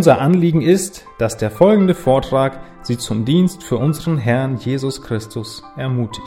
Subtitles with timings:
[0.00, 5.62] Unser Anliegen ist, dass der folgende Vortrag Sie zum Dienst für unseren Herrn Jesus Christus
[5.76, 6.24] ermutigt.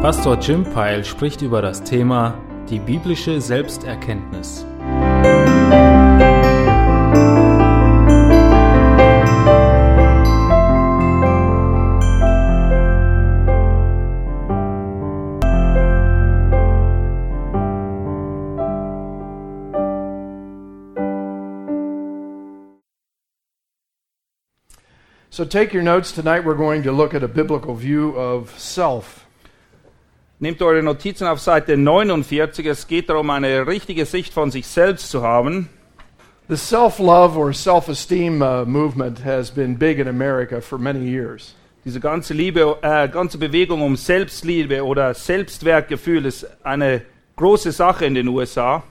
[0.00, 2.38] Pastor Jim Pyle spricht über das Thema
[2.70, 4.64] die biblische Selbsterkenntnis.
[25.34, 26.12] So take your notes.
[26.12, 29.26] Tonight we're going to look at a biblical view of self.
[30.40, 32.64] Nehmt eure Notizen auf Seite 49.
[32.66, 35.68] Es geht darum, eine richtige Sicht von sich selbst zu haben.
[36.46, 41.00] The self love or self esteem uh, movement has been big in America for many
[41.00, 41.56] years.
[41.84, 47.02] Diese ganze Liebe, äh, ganze Bewegung um Selbstliebe oder Selbstwertgefühl ist eine
[47.34, 48.84] große Sache in den USA.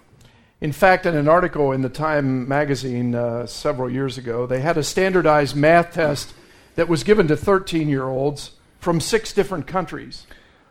[0.63, 4.77] In fact, in an article in the Time magazine uh, several years ago, they had
[4.77, 6.33] a standardized math test
[6.75, 10.25] that was given to 13 year olds from six different countries.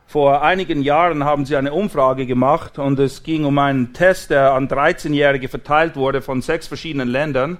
[0.06, 4.54] Vor einigen Jahren haben sie eine Umfrage gemacht und es ging um einen Test, der
[4.54, 7.58] an 13-Jährige verteilt wurde von sechs verschiedenen Ländern.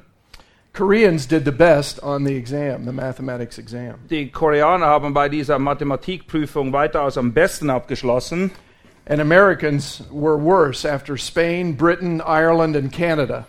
[0.72, 3.97] Koreans did the best on the exam, the mathematics exam.
[4.09, 8.53] Die Koreaner haben bei dieser Mathematikprüfung weitaus am besten abgeschlossen.
[9.06, 13.46] And Americans were worse after Spain, Britain, Ireland, and Canada.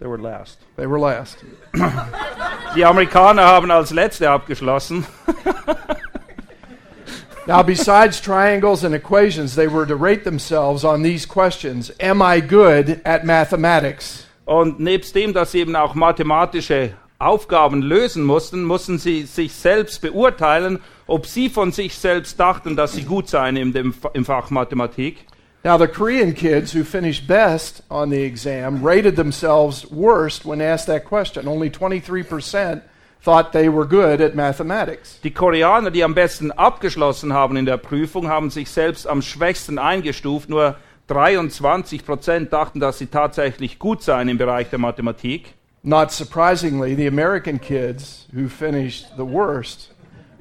[0.00, 0.58] They were last.
[0.76, 1.38] They were last.
[1.74, 5.06] Die Amerikaner haben als Letzte abgeschlossen.
[7.46, 12.40] Now, besides triangles and equations, they were to rate themselves on these questions Am I
[12.40, 14.26] good at mathematics?
[14.46, 19.52] Und nebst dem, dass sie eben auch er mathematische Aufgaben lösen mussten, mussten sie sich
[19.52, 24.24] selbst beurteilen, ob sie von sich selbst dachten, dass sie gut seien im, dem, im
[24.24, 25.26] Fach Mathematik.
[25.64, 30.86] Now, the Korean kids who finished best on the exam rated themselves worst when asked
[30.88, 31.48] that question.
[31.48, 32.82] Only 23%
[33.22, 35.18] thought they were good at mathematics.
[35.22, 39.78] Die Koreaner, die am besten abgeschlossen haben in der Prüfung, haben sich selbst am schwächsten
[39.78, 40.50] eingestuft.
[40.50, 40.76] Nur
[41.06, 45.54] 23 Prozent dachten, dass sie tatsächlich gut seien im Bereich der Mathematik.
[45.82, 49.93] Not surprisingly, the American kids who finished the worst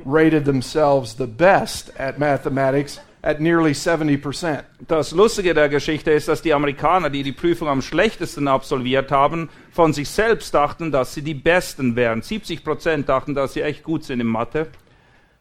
[0.05, 4.63] rated themselves the best at mathematics at nearly 70%.
[4.87, 9.49] Das Lustige der Geschichte ist, dass die Amerikaner, die die Prüfung am schlechtesten absolviert haben,
[9.71, 12.21] von sich selbst dachten, dass sie die Besten wären.
[12.21, 14.67] 70 Prozent dachten, dass sie echt gut sind in Mathe.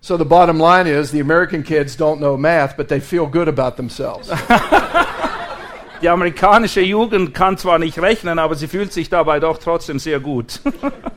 [0.01, 3.49] So the bottom line is the American kids don't know math, but they feel good
[3.49, 4.29] about themselves.
[6.03, 10.19] Die amerikanische Jugend kann zwar nicht rechnen, aber sie fühlt sich dabei doch trotzdem sehr
[10.19, 10.59] gut.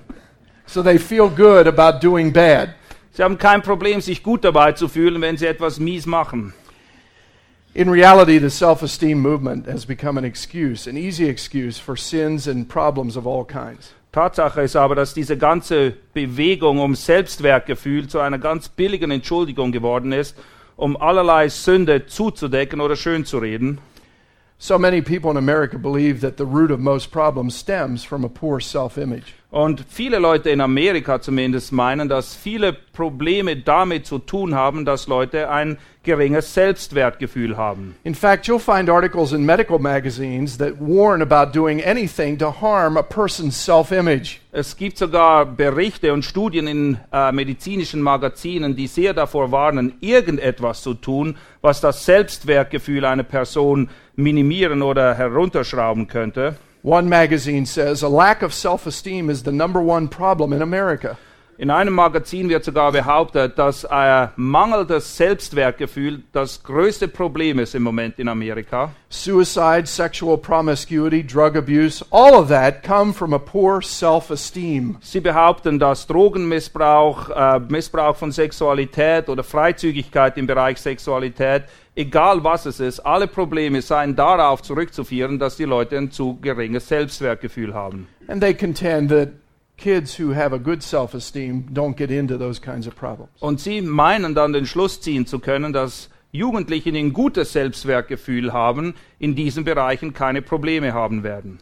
[0.67, 2.75] so they feel good about doing bad.
[3.15, 6.53] Sie haben kein Problem, sich gut dabei zu fühlen, wenn sie etwas mies machen.
[7.73, 12.45] In reality, the self esteem movement has become an excuse, an easy excuse for sins
[12.45, 13.93] and problems of all kinds.
[14.11, 20.11] Tatsache ist aber, dass diese ganze Bewegung um Selbstwertgefühl zu einer ganz billigen Entschuldigung geworden
[20.11, 20.35] ist,
[20.75, 23.79] um allerlei Sünde zuzudecken oder schön zu reden.
[24.57, 28.29] So many people in America believe that the root of most problems stems from a
[28.29, 29.35] poor self image.
[29.51, 35.07] Und viele Leute in Amerika zumindest meinen, dass viele Probleme damit zu tun haben, dass
[35.07, 37.95] Leute ein geringes Selbstwertgefühl haben.
[38.03, 42.97] In fact, you'll find articles in medical magazines that warn about doing anything to harm
[42.97, 44.39] a person's self-image.
[44.51, 50.81] Es gibt sogar Berichte und Studien in äh, medizinischen Magazinen, die sehr davor warnen, irgendetwas
[50.81, 56.55] zu tun, was das Selbstwertgefühl einer Person minimieren oder herunterschrauben könnte.
[56.85, 61.17] One magazine says a lack of self esteem is the number one problem in America.
[61.57, 67.81] In einem Magazin wird sogar behauptet, dass ein mangelndes Selbstwertgefühl das größte Problem ist im
[67.81, 68.91] Moment in Amerika.
[69.09, 74.97] Suicide, sexual promiscuity, drug abuse, all of that come from a poor self esteem.
[75.01, 81.63] Sie behaupten, dass Drogenmissbrauch, äh, Missbrauch von Sexualität oder Freizügigkeit im Bereich Sexualität,
[81.95, 86.87] egal was es ist, alle Probleme seien darauf zurückzuführen, dass die Leute ein zu geringes
[86.87, 88.07] Selbstwertgefühl haben.
[88.27, 89.29] And they contend that
[89.77, 93.31] kids who have a good self esteem don't get into those kinds of problems.
[93.39, 98.51] Und sie meinen dann den Schluss ziehen zu können, dass Jugendliche, die ein gutes Selbstwertgefühl
[98.51, 101.59] haben, in diesen Bereichen keine Probleme haben werden.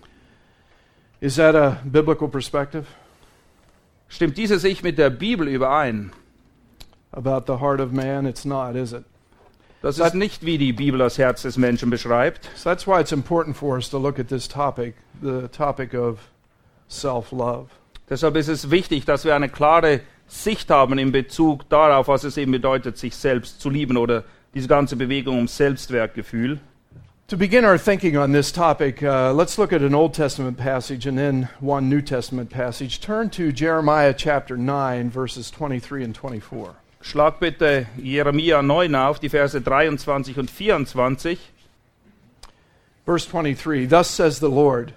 [1.21, 2.85] Is that a biblical perspective
[4.09, 6.11] Stimmt diese Sicht mit der Bibel überein?
[7.13, 8.25] about the heart of man?
[8.25, 9.05] It's not, is it?
[9.83, 12.49] Das ist nicht, wie die Bibel das Herz des Menschen beschreibt.
[12.55, 16.19] So that's why it's important for us to look at this topic, the topic of
[16.87, 17.67] self love.
[18.09, 22.37] Deshalb ist es wichtig, dass wir eine klare Sicht haben in Bezug darauf, was es
[22.37, 26.61] eben bedeutet, sich selbst zu lieben oder diese ganze Bewegung um Selbstwertgefühl.
[27.27, 31.05] To begin our thinking on this topic, uh, let's look at an Old Testament passage
[31.05, 33.01] and then one New Testament passage.
[33.01, 36.73] Turn to Jeremiah chapter 9, verses 23 and 24.
[37.03, 41.37] Schlag bitte Jeremia 9 auf, die Verse 23 und 24.
[43.05, 44.93] Verse 23 Thus says the Lord,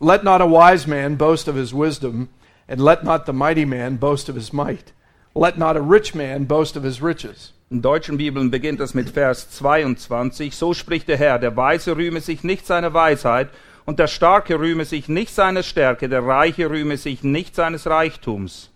[0.00, 2.30] Let not a wise man boast of his wisdom,
[2.66, 4.94] and let not the mighty man boast of his might.
[5.34, 7.52] Let not a rich man boast of his riches.
[7.70, 10.56] In deutschen Bibeln beginnt es mit Vers 22.
[10.56, 13.50] So spricht der Herr, der Weise rühme sich nicht seiner Weisheit,
[13.84, 18.70] und der Starke rühme sich nicht seiner Stärke, der Reiche rühme sich nicht seines Reichtums.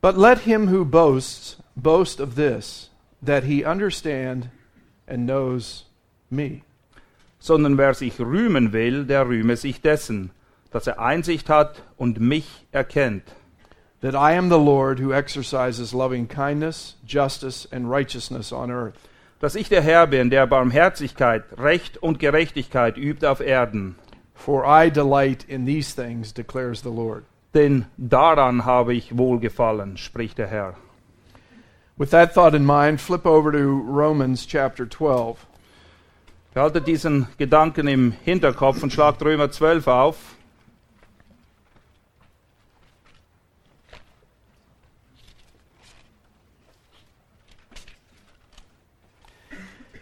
[0.00, 2.90] But let him who boasts boast of this,
[3.22, 4.50] that he understand
[5.06, 5.84] and knows
[6.30, 6.62] me.
[7.38, 10.30] Sondern wer sich rühmen will, der rühme sich dessen,
[10.70, 13.34] dass er Einsicht hat und mich erkennt.
[14.00, 18.98] That I am the Lord who exercises loving kindness, justice, and righteousness on earth.
[19.40, 23.96] Dass ich der Herr bin, der Barmherzigkeit, Recht und Gerechtigkeit übt auf Erden.
[24.34, 27.24] For I delight in these things, declares the Lord.
[27.54, 30.74] Denn daran habe ich wohlgefallen, spricht der Herr.
[31.98, 35.46] With that thought in mind, flip over to Romans chapter 12.
[36.54, 40.36] Behaltet diesen Gedanken im Hinterkopf und schlagt Römer 12 auf.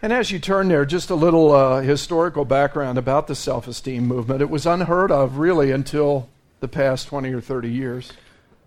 [0.03, 4.07] And as you turn there, just a little uh, historical background about the self esteem
[4.07, 4.41] movement.
[4.41, 6.27] It was unheard of, really, until
[6.59, 8.11] the past 20 or 30 years.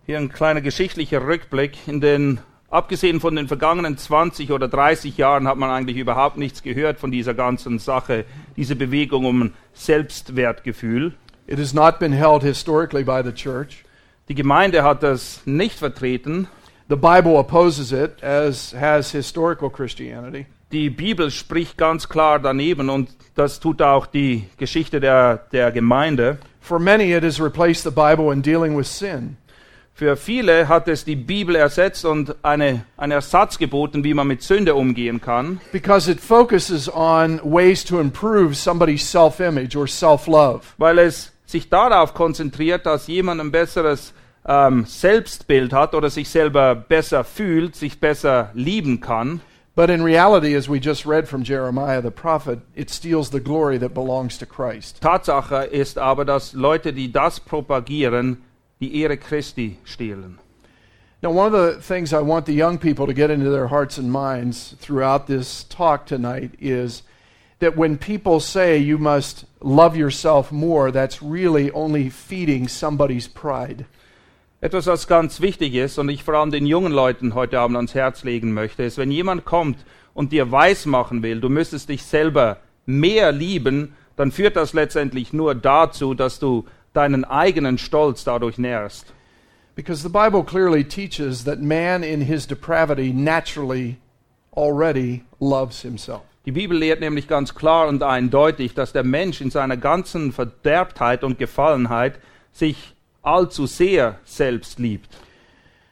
[0.06, 1.88] Hier ein kleiner geschichtlicher Rückblick.
[1.88, 2.38] In den,
[2.70, 7.11] abgesehen von den vergangenen 20 oder 30 Jahren hat man eigentlich überhaupt nichts gehört von
[7.11, 8.25] dieser ganzen Sache,
[8.56, 11.14] diese Bewegung um Selbstwertgefühl.
[11.46, 13.84] It has not been held historically by the church.
[14.28, 16.49] Die Gemeinde hat das nicht vertreten.
[16.88, 20.46] The Bible opposes it, as has historical Christianity.
[20.72, 26.38] Die Bibel spricht ganz klar daneben und das tut auch die Geschichte der, der Gemeinde.
[26.61, 29.37] For many, it has replaced the Bible in dealing with sin.
[29.96, 34.43] Für viele hat es die Bibel ersetzt und eine, einen Ersatz geboten, wie man mit
[34.43, 40.26] Sünde umgehen kann, because it focuses on ways to improve somebody's self image or self
[40.26, 40.62] love.
[40.78, 44.12] weil es sich darauf konzentriert, dass jemand ein besseres
[44.45, 49.42] ähm, Selbstbild hat oder sich selber besser fühlt, sich besser lieben kann.
[49.76, 53.78] But in reality, as we just read from Jeremiah the prophet, it steals the glory
[53.78, 55.00] that belongs to Christ.
[55.00, 58.42] Tatsache ist aber, dass Leute, die das propagieren,
[58.81, 60.38] die Ehre Christi stehlen.
[61.23, 63.97] Now, one of the things I want the young people to get into their hearts
[63.97, 67.02] and minds throughout this talk tonight is
[67.61, 73.87] that when people say you must love yourself more, that's really only feeding somebody's pride.
[74.61, 77.95] Etwas, was ganz wichtig ist und ich vor allem den jungen Leuten heute Abend ans
[77.95, 79.78] Herz legen möchte, ist, wenn jemand kommt
[80.12, 85.54] und dir weismachen will, du müsstest dich selber mehr lieben, dann führt das letztendlich nur
[85.54, 89.13] dazu, dass du deinen eigenen Stolz dadurch nährst.
[89.77, 93.99] Because the Bible clearly teaches that man in his depravity naturally
[94.57, 96.23] already loves himself.
[96.47, 101.25] Die Bibel lehrt nämlich ganz klar und eindeutig, dass der Mensch in seiner ganzen Verderbtheit
[101.25, 102.21] und Gefallenheit
[102.53, 105.09] sich allzu sehr selbst liebt.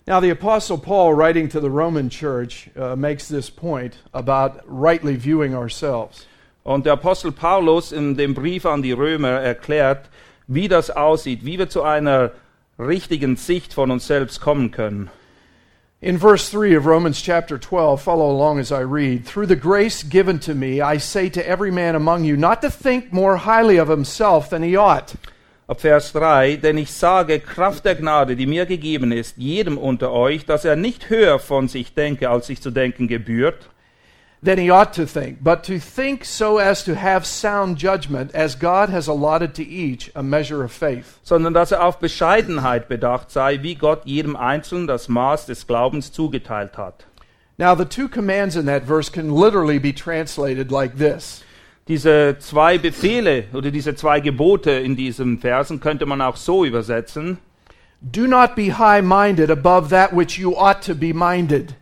[0.06, 5.16] Now, the Apostle Paul, writing to the Roman church, uh, makes this point about rightly
[5.16, 6.26] viewing ourselves.
[6.64, 10.10] Und der Apostel Paulus in dem Brief an die Römer erklärt,
[10.46, 12.32] wie das aussieht, wie wir zu einer
[12.78, 15.10] richtigen Sicht von uns selbst kommen können.
[16.00, 19.24] In verse 3 of Romans chapter 12, follow along as I read.
[19.24, 22.70] Through the grace given to me, I say to every man among you not to
[22.70, 25.14] think more highly of himself than he ought.
[25.68, 30.10] Ab Vers 3, denn ich sage, Kraft der Gnade, die mir gegeben ist, jedem unter
[30.10, 33.70] euch, dass er nicht höher von sich denke, als sich zu denken gebührt,
[34.42, 38.56] than he ought to think, but to think so as to have sound judgment, as
[38.56, 41.20] God has allotted to each a measure of faith.
[41.22, 46.10] sondern dass er auf Bescheidenheit bedacht sei, wie Gott jedem Einzelnen das Maß des Glaubens
[46.10, 47.06] zugeteilt hat.
[47.58, 51.44] Now, the two commands in that verse can literally be translated like this
[51.88, 57.38] Diese zwei Befehle oder diese zwei Gebote in diesen Versen könnte man auch so übersetzen.
[58.00, 61.74] Do not be high minded above that which you ought to be minded.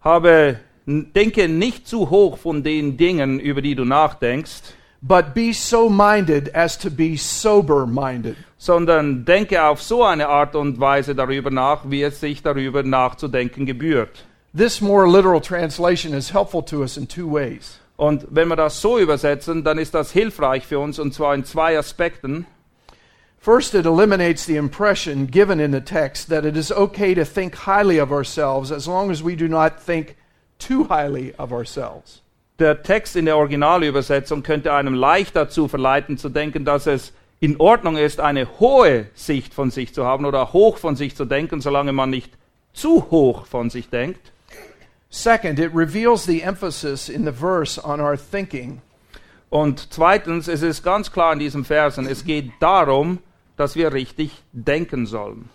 [0.00, 4.62] Habe, denke nicht zu hoch von den Dingen, über die du nachdenkst,
[5.06, 8.36] But be so minded as to be sober minded.
[8.56, 13.66] sondern denke auf so eine Art und Weise darüber nach, wie es sich darüber nachzudenken
[13.66, 14.24] gebührt.
[14.56, 17.78] This more literal translation is helpful to us in two ways.
[17.96, 21.44] Und wenn wir das so übersetzen, dann ist das hilfreich für uns und zwar in
[21.44, 22.46] zwei Aspekten.
[23.38, 27.66] First, it eliminates the impression given in the text that it is okay to think
[27.66, 30.16] highly of ourselves as long as we do not think
[30.58, 32.22] too highly of ourselves.
[32.58, 37.58] Der Text in der Originalübersetzung könnte einem leicht dazu verleiten zu denken, dass es in
[37.58, 41.60] Ordnung ist, eine hohe Sicht von sich zu haben oder hoch von sich zu denken,
[41.60, 42.32] solange man nicht
[42.72, 44.32] zu hoch von sich denkt.
[45.10, 48.80] Second, it reveals the emphasis in the verse on our thinking.
[49.50, 53.18] Und zweitens, es ist ganz klar in diesem Versen, es geht darum,
[53.56, 55.48] dass wir richtig denken sollen.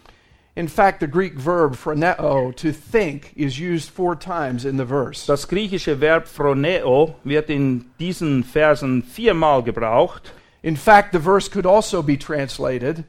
[0.59, 5.25] In fact, the Greek verb phroneo, to think, is used four times in the verse.
[5.25, 10.33] Das griechische Verb phroneo wird in diesen Versen viermal gebraucht.
[10.61, 13.05] In fact, the verse could also be translated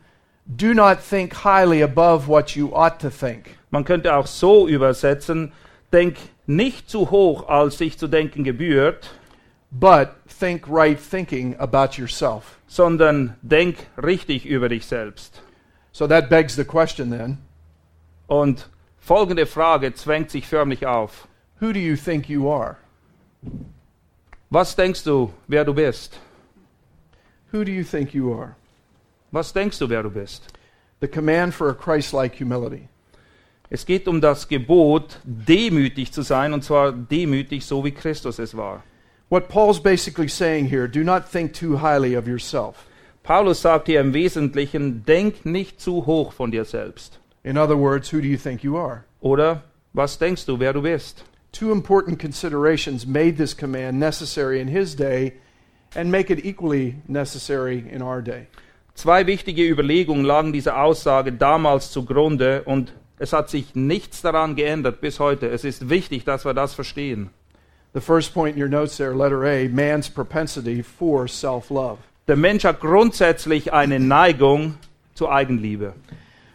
[0.47, 3.57] Do not think highly above what you ought to think.
[3.73, 5.51] Man könnte auch so übersetzen,
[5.93, 9.11] denk nicht zu hoch, als sich zu denken gebührt,
[9.73, 12.61] but think right thinking about yourself.
[12.69, 15.43] sondern denk richtig über dich selbst.
[15.93, 17.39] So that begs the question then
[18.27, 18.69] Und
[18.99, 21.27] folgende Frage zwängt sich förmlich auf.
[21.61, 22.77] who do you think you are?
[24.51, 26.19] Was denkst du, wer du bist?
[27.53, 28.57] Who do you think you are?
[29.33, 30.53] Was denkst du, wer du bist?
[31.01, 32.89] The command for a Christ like humility.
[33.71, 38.57] Es geht um das Gebot, demütig zu sein, und zwar demütig, so wie Christus es
[38.57, 38.83] war.
[39.29, 42.85] What Paul's basically saying here do not think too highly of yourself.
[43.23, 47.21] Paulus sagt hier im Wesentlichen, denk nicht zu hoch von dir selbst.
[47.43, 49.05] In other words, who do you think you are?
[49.21, 49.63] Oder
[49.93, 51.25] was denkst du, wer du bist?
[51.53, 55.35] Two important considerations made this command necessary in his day
[55.95, 58.47] and make it equally necessary in our day.
[58.95, 65.01] Zwei wichtige Überlegungen lagen dieser Aussage damals zugrunde und es hat sich nichts daran geändert
[65.01, 65.49] bis heute.
[65.49, 67.31] Es ist wichtig, dass wir das verstehen.
[67.93, 71.99] The first point in your notes there, letter A, man's propensity for self love.
[72.31, 74.77] Der Mensch hat grundsätzlich eine Neigung
[75.15, 75.95] zur Eigenliebe.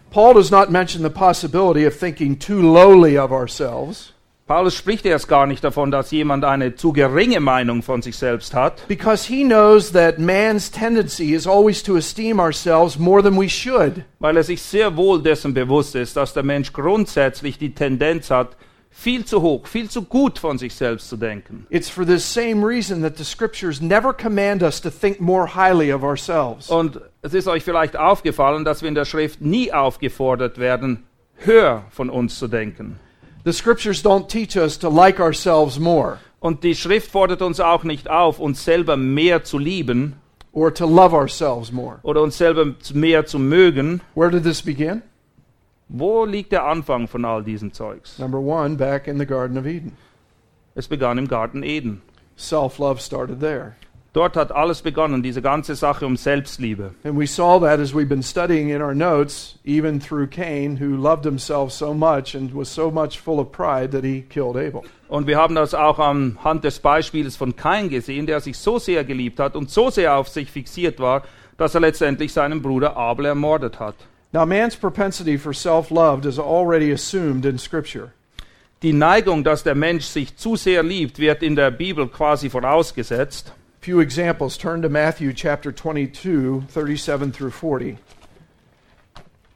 [0.09, 4.13] Paul does not mention the possibility of thinking too lowly of ourselves
[4.47, 8.53] Paulus spricht erst gar nicht davon, dass jemand eine zu geringe Meinung von sich selbst
[8.53, 13.49] hat, because he knows that man's tendency is always to esteem ourselves more than we
[13.49, 14.05] should.
[14.19, 18.55] weil er sich sehr wohl dessen bewusst ist, dass der Mensch grundsätzlich die Tendenz hat,
[18.97, 21.67] viel zu hoch, viel zu gut von sich selbst zu denken.
[21.69, 25.91] It's for this same reason that the scriptures never command us to think more highly
[25.91, 26.69] of ourselves.
[26.69, 31.03] Und es ist euch vielleicht aufgefallen, dass wir in der Schrift nie aufgefordert werden,
[31.37, 32.97] höher von uns zu denken.
[33.43, 37.83] The scriptures don't teach us to like ourselves more Und die Schrift fordert uns auch
[37.83, 40.15] nicht auf, uns selber mehr zu lieben
[40.53, 41.99] or to love ourselves more.
[42.03, 44.01] oder uns selber mehr zu mögen.
[44.15, 45.01] Where did this begin?
[45.87, 48.17] Wo liegt der Anfang von all diesem Zeugs?
[48.17, 49.93] Number one, back in the Garden of Eden.
[50.73, 52.01] Es begann im Garten Eden.
[52.35, 53.75] Self love started there.
[54.15, 56.91] Dort hat alles begonnen, diese ganze Sache um Selbstliebe.
[57.03, 60.95] And we saw that as we've been studying in our notes, even through Cain, who
[60.95, 64.83] loved himself so much and was so much full of pride that he killed Abel.
[65.09, 69.03] Und wir haben das auch anhand des Beispiels von Kain gesehen, der sich so sehr
[69.03, 71.23] geliebt hat und so sehr auf sich fixiert war,
[71.57, 73.95] dass er letztendlich seinen Bruder Abel ermordet hat.
[74.35, 78.11] Now, man's propensity for self love is already assumed in Scripture.
[78.81, 83.53] Die Neigung, dass der Mensch sich zu sehr liebt, wird in der Bibel quasi vorausgesetzt.
[83.79, 84.57] Few examples.
[84.57, 87.97] Turn to Matthew chapter 22, 37 through 40.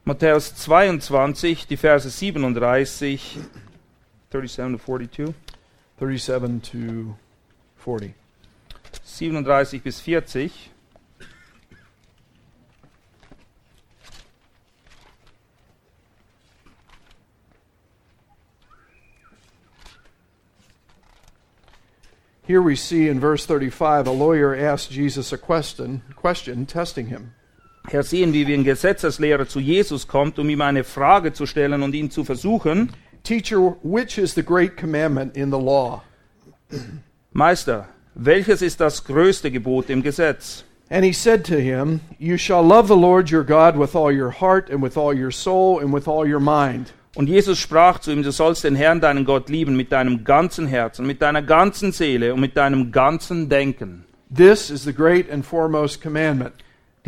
[0.06, 3.38] Matthäus 22, die Verse 37,
[4.32, 5.34] 37 to 42,
[6.00, 7.18] 37 to
[7.76, 8.14] 40.
[9.04, 10.72] 37 bis 40.
[22.50, 27.36] Here we see in verse 35 a lawyer asked Jesus a question, question testing him.
[27.91, 31.84] Herr, sehen, wie wir in Gesetzeslehre zu Jesus kommt, um ihm eine Frage zu stellen
[31.84, 32.89] und ihn zu versuchen.
[33.24, 36.01] Teacher, which is the great commandment in the law?
[37.34, 40.63] Meister, welches ist das größte Gebot im Gesetz?
[40.89, 44.32] And he said to him, You shall love the Lord your God with all your
[44.32, 46.94] heart, and with all your soul, and with all your mind.
[47.16, 50.68] Und Jesus sprach zu ihm, du sollst den Herrn, deinen Gott, lieben mit deinem ganzen
[50.68, 54.06] Herzen, mit deiner ganzen Seele und mit deinem ganzen Denken.
[54.34, 56.54] This is the great and foremost commandment.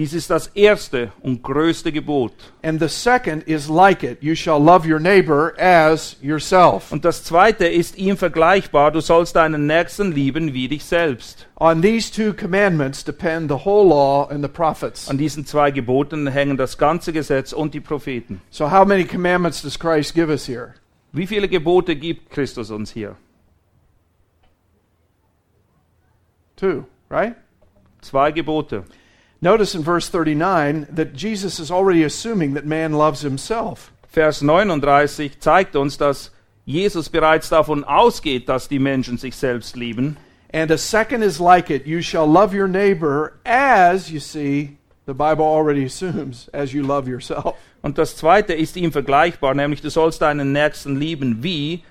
[0.02, 2.34] Dies ist das erste und größte Gebot.
[2.64, 6.92] And the second is like it You shall love your neighbor as yourself.
[6.92, 11.46] Und das zweite ist ihm vergleichbar, du sollst deinen Nächsten lieben wie dich selbst.
[11.60, 15.08] On these two commandments depend the whole law and the prophets.
[15.08, 18.42] An diesen zwei Geboten hängen das ganze Gesetz und die Propheten.
[18.50, 20.74] So, how many commandments does Christ give us here?
[21.12, 23.18] Wie viele Gebote gibt Christus uns hier?
[26.56, 27.36] Two, right?
[28.02, 28.84] Zwei Gebote.
[29.44, 33.92] Notice in verse 39 that Jesus is already assuming that man loves himself.
[34.08, 36.30] Vers 39 zeigt uns, dass
[36.66, 40.18] Jesus bereits davon ausgeht, dass die Menschen sich selbst lieben.
[40.54, 45.14] And a second is like it you shall love your neighbor as, you see, the
[45.14, 47.56] Bible already assumes, as you love yourself.
[47.82, 51.84] Und das zweite ist ihm vergleichbar, nämlich du sollst deinen Nächsten lieben wie.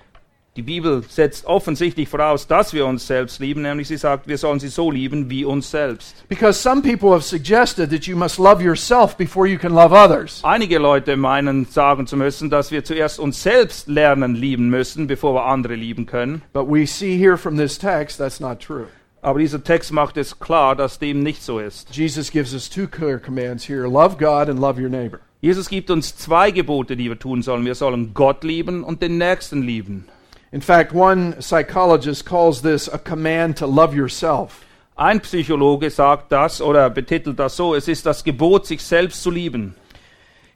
[0.57, 4.59] Die Bibel setzt offensichtlich voraus, dass wir uns selbst lieben, nämlich sie sagt, wir sollen
[4.59, 6.27] sie so lieben wie uns selbst.
[6.27, 10.41] Because some people have suggested that you must love yourself before you can love others.
[10.43, 15.35] Einige Leute meinen sagen zu müssen, dass wir zuerst uns selbst lernen lieben müssen, bevor
[15.35, 16.41] wir andere lieben können.
[16.51, 18.87] But we see here from this text that's not true.
[19.21, 21.95] Aber dieser Text macht es klar, dass dem nicht so ist.
[21.95, 25.21] Jesus gives us two clear commands here love God and love your neighbor.
[25.39, 27.63] Jesus gibt uns zwei Gebote, die wir tun sollen.
[27.63, 30.07] Wir sollen Gott lieben und den Nächsten lieben.
[30.51, 34.65] In fact, one psychologist calls this a command to love yourself.
[34.97, 39.31] Ein Psychologe sagt das oder betitelt das so, es ist das Gebot, sich selbst zu
[39.31, 39.75] lieben.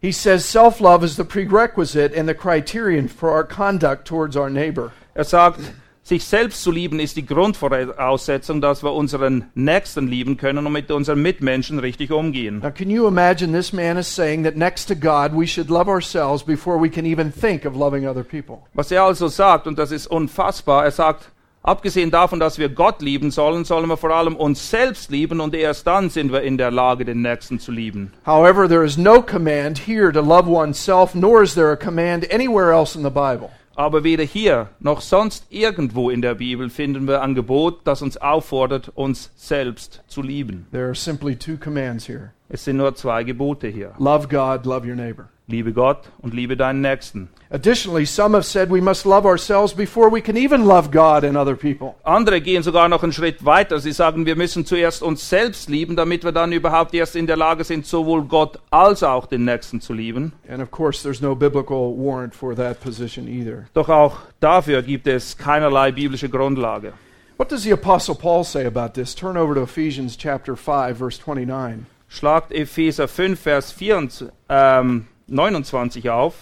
[0.02, 4.50] He says self love is the prerequisite and the criterion for our conduct towards our
[4.50, 4.92] neighbor.
[5.16, 5.62] Er sagt,
[6.06, 10.92] sich selbst zu lieben ist die Grundvoraussetzung, dass wir unseren Nächsten lieben können und mit
[10.92, 12.60] unseren Mitmenschen richtig umgehen.
[12.60, 15.90] Now, can you imagine this man is saying that next to God, we should love
[15.90, 18.60] ourselves before we can even think of loving other people?
[18.76, 21.32] Was er also sagt, und das ist unfassbar, er sagt,
[21.64, 25.56] abgesehen davon, dass wir Gott lieben sollen, sollen wir vor allem uns selbst lieben und
[25.56, 28.14] erst dann sind wir in der Lage, den Nächsten zu lieben.
[28.28, 32.72] However, there is no command here to love oneself, nor is there a command anywhere
[32.72, 33.50] else in the Bible.
[33.76, 38.18] Aber weder hier noch sonst irgendwo in der Bibel finden wir ein Gebot, das uns
[38.18, 40.68] auffordert, uns selbst zu lieben.
[40.72, 43.94] There are simply two commands here Es sind nur zwei Gebote hier.
[43.98, 45.30] love God, love your neighbor.
[45.48, 47.30] Liebe Gott und liebe deinen Nächsten.
[47.52, 51.38] Additionally, some have said we must love ourselves before we can even love God and
[51.38, 51.94] other people.
[52.04, 53.80] Andere gehen sogar noch einen Schritt weiter.
[53.80, 57.38] Sie sagen, wir müssen zuerst uns selbst lieben, damit wir dann überhaupt erst in der
[57.38, 60.34] Lage sind, sowohl Gott als auch den Nächsten zu lieben.
[60.50, 63.68] And of course, there's no biblical warrant for that position either.
[63.76, 66.94] Doch auch dafür gibt es keinerlei biblische Grundlage.
[67.38, 69.14] What does the Apostle Paul say about this?
[69.14, 71.86] Turn over to Ephesians chapter 5, verse 29.
[72.16, 76.34] Schlagt Epheser 5, Vers 24, ähm, 29 auf.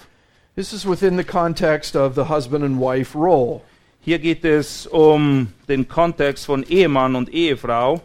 [0.55, 3.61] This is within the context of the husband and wife role.
[3.99, 8.01] Hier geht es um den Kontext von Ehemann und Ehefrau.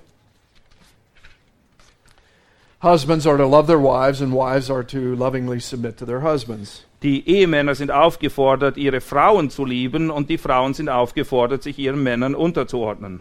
[2.83, 6.87] Husbands are to love their wives, and wives are to lovingly submit to their husbands.
[7.03, 12.03] Die Ehemänner sind aufgefordert, ihre Frauen zu lieben, und die Frauen sind aufgefordert, sich ihren
[12.03, 13.21] Männern unterzuordnen.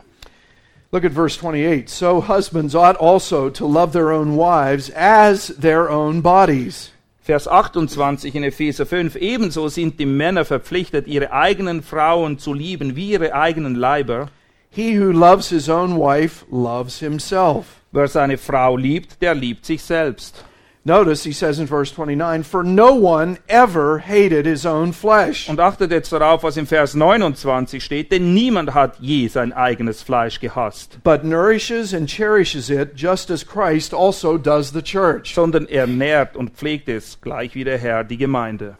[0.91, 1.89] Look at verse 28.
[1.89, 6.91] So husbands ought also to love their own wives as their own bodies.
[7.19, 9.17] Vers 28 in Epheser 5.
[9.17, 14.29] Ebenso sind die Männer verpflichtet, ihre eigenen Frauen zu lieben wie ihre eigenen Leiber.
[14.69, 17.81] He who loves his own wife loves himself.
[17.91, 20.45] Wer seine Frau liebt, der liebt sich selbst.
[20.87, 25.49] Notice he says in verse 29 For no one ever hated his own flesh.
[25.49, 30.01] Und achtet jetzt darauf, was im Vers 29 steht, denn niemand hat je sein eigenes
[30.01, 35.35] Fleisch gehasst, but nourishes and cherishes it, just as Christ also does the church.
[35.35, 38.77] sondern er nährt und pflegt es, gleich wie der Herr die Gemeinde.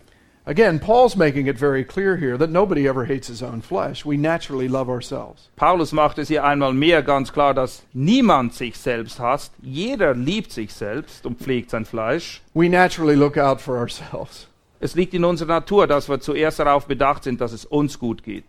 [0.50, 4.06] Again, Paul's making it very clear here that nobody ever hates his own flesh.
[4.06, 5.50] We naturally love ourselves.
[5.58, 9.52] Paulus macht es hier einmal mehr ganz klar, dass niemand sich selbst hasst.
[9.62, 12.42] Jeder liebt sich selbst und pflegt sein Fleisch.
[12.54, 14.48] We naturally look out for ourselves.
[14.80, 18.24] Es liegt in unserer Natur, dass wir zuerst darauf bedacht sind, dass es uns gut
[18.24, 18.46] geht.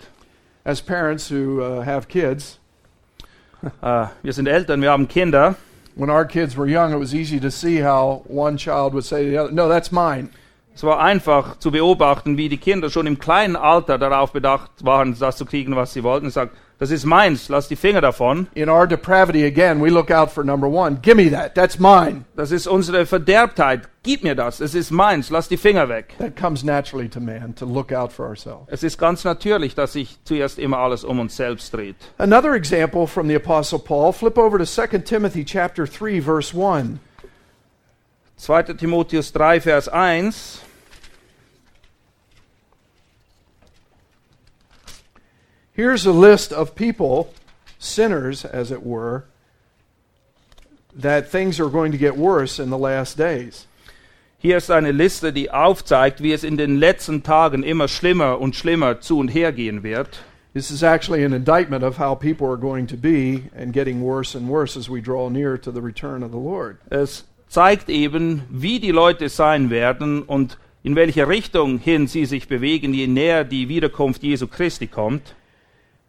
[0.62, 2.60] As parents who uh, have kids,
[3.82, 5.56] Äh, wir sind Eltern, wir haben Kinder.
[5.96, 9.24] when our kids were young, it was easy to see how one child would say
[9.24, 10.30] to the other, No, that's mine.
[10.78, 15.18] Es war einfach zu beobachten, wie die Kinder schon im kleinen Alter darauf bedacht waren,
[15.18, 16.26] das zu kriegen, was sie wollten.
[16.26, 18.46] Und sagt, Das ist meins, lass die Finger davon.
[18.54, 21.00] In our depravity, again, we look out for number one.
[21.02, 21.56] Give me that.
[21.56, 22.26] That's mine.
[22.36, 23.88] Das ist unsere Verderbtheit.
[24.04, 26.14] Gib mir das, es ist meins, lass die Finger weg.
[26.18, 28.68] That comes naturally to man to look out for ourselves.
[28.68, 31.96] Es ist ganz natürlich, dass sich zuerst immer alles um uns selbst dreht.
[32.18, 37.00] Another example from the Apostle Paul, flip over to 2 Timothy chapter 3, verse 1.
[38.36, 38.74] 2.
[38.74, 40.67] Timotheus 3, Vers 1.
[45.78, 47.32] Here's a list of people,
[47.78, 49.26] sinners as it were,
[50.92, 53.68] that things are going to get worse in the last days.
[54.38, 58.56] Hier ist eine Liste, die aufzeigt, wie es in den letzten Tagen immer schlimmer und
[58.56, 60.18] schlimmer zu und her gehen wird.
[60.52, 64.36] This is actually an indictment of how people are going to be and getting worse
[64.36, 66.78] and worse as we draw near to the return of the Lord.
[66.90, 72.48] Es zeigt eben, wie die Leute sein werden und in welche Richtung hin sie sich
[72.48, 75.36] bewegen, je näher die Wiederkunft Jesu Christi kommt.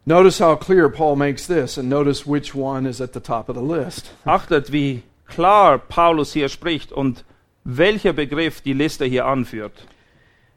[0.06, 3.54] Notice how clear Paul makes this, and notice which one is at the top of
[3.54, 4.10] the list.
[4.24, 7.24] Achtet, wie klar Paulus hier spricht und
[7.64, 9.86] welcher Begriff die Liste hier anführt.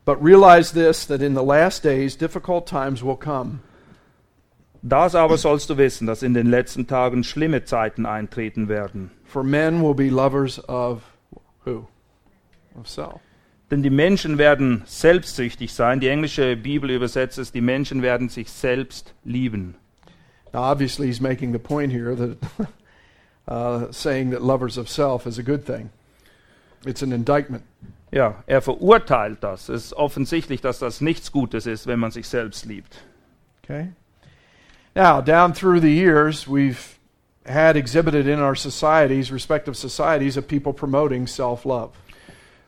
[0.05, 3.59] But realize this that in the last days, difficult times will come.
[4.81, 9.11] Das aber sollst du wissen, dass in den letzten Tagen schlimme Zeiten eintreten werden.
[9.23, 11.03] For men will be lovers of
[11.65, 11.87] who?
[12.77, 13.21] Of self.
[13.73, 15.99] Denn die Menschen werden selbstsüchtig sein.
[15.99, 19.73] Die englische Bibel übersetzt es, die Menschen werden sich selbst lieben.
[20.53, 22.37] Now, obviously, he's making the point here that
[23.47, 25.89] uh, saying that lovers of self is a good thing.
[26.85, 27.63] It's an indictment.
[28.11, 29.69] Ja, er verurteilt das.
[29.69, 33.01] Es ist offensichtlich, dass das nichts Gutes ist, wenn man sich selbst liebt.
[33.63, 33.87] Okay?
[34.93, 36.99] Now, down through the years, we've
[37.47, 41.97] had exhibited in our societies, respective societies, of people promoting self love.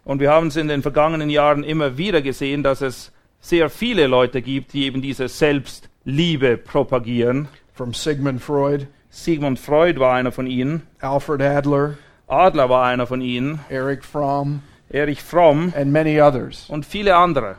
[0.05, 4.07] Und wir haben es in den vergangenen Jahren immer wieder gesehen, dass es sehr viele
[4.07, 7.47] Leute gibt, die eben diese Selbstliebe propagieren.
[7.73, 13.19] From Sigmund Freud, Sigmund Freud war einer von ihnen, Alfred Adler, Adler war einer von
[13.19, 16.69] ihnen, Erich Fromm, Erich Fromm and many others.
[16.69, 17.57] und viele andere.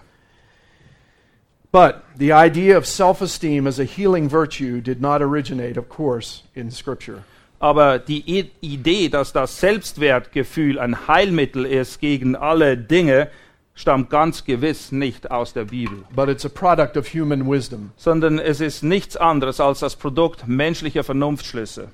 [1.73, 6.45] But the idea of self esteem as a healing virtue did not originate, of course,
[6.55, 7.25] in Scripture.
[7.59, 13.29] Aber die Idee, dass das Selbstwertgefühl ein Heilmittel ist gegen alle Dinge,
[13.75, 17.93] stammt ganz gewiss nicht aus der Bibel, But it's a product of human wisdom.
[17.97, 21.89] sondern es ist nichts anderes als das Produkt menschlicher Vernunftschlüsse.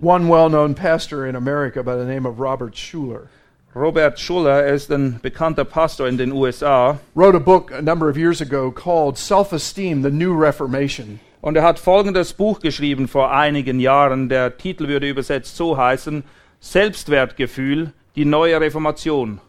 [0.00, 3.28] One well known pastor in America by the name of Robert Schuller
[3.74, 8.16] Robert Schuller ist ein bekannter Pastor in den USA wrote a book a number of
[8.16, 11.20] years ago called Self Esteem The New Reformation.
[11.40, 14.28] Und er hat folgendes Buch geschrieben vor einigen Jahren.
[14.28, 16.24] Der Titel würde übersetzt so heißen:
[16.60, 19.40] Selbstwertgefühl, die neue Reformation.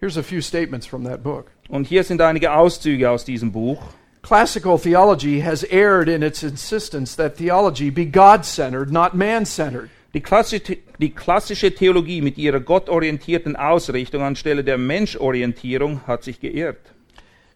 [0.00, 1.50] Here's a few statements from that book.
[1.68, 3.82] Und hier sind einige Auszüge aus diesem Buch.
[4.22, 9.90] Classical theology has erred in its insistence that theology be God centered, not man centered.
[10.14, 16.94] Die klassische, die klassische Theologie mit ihrer gottorientierten Ausrichtung anstelle der Menschorientierung hat sich geirrt.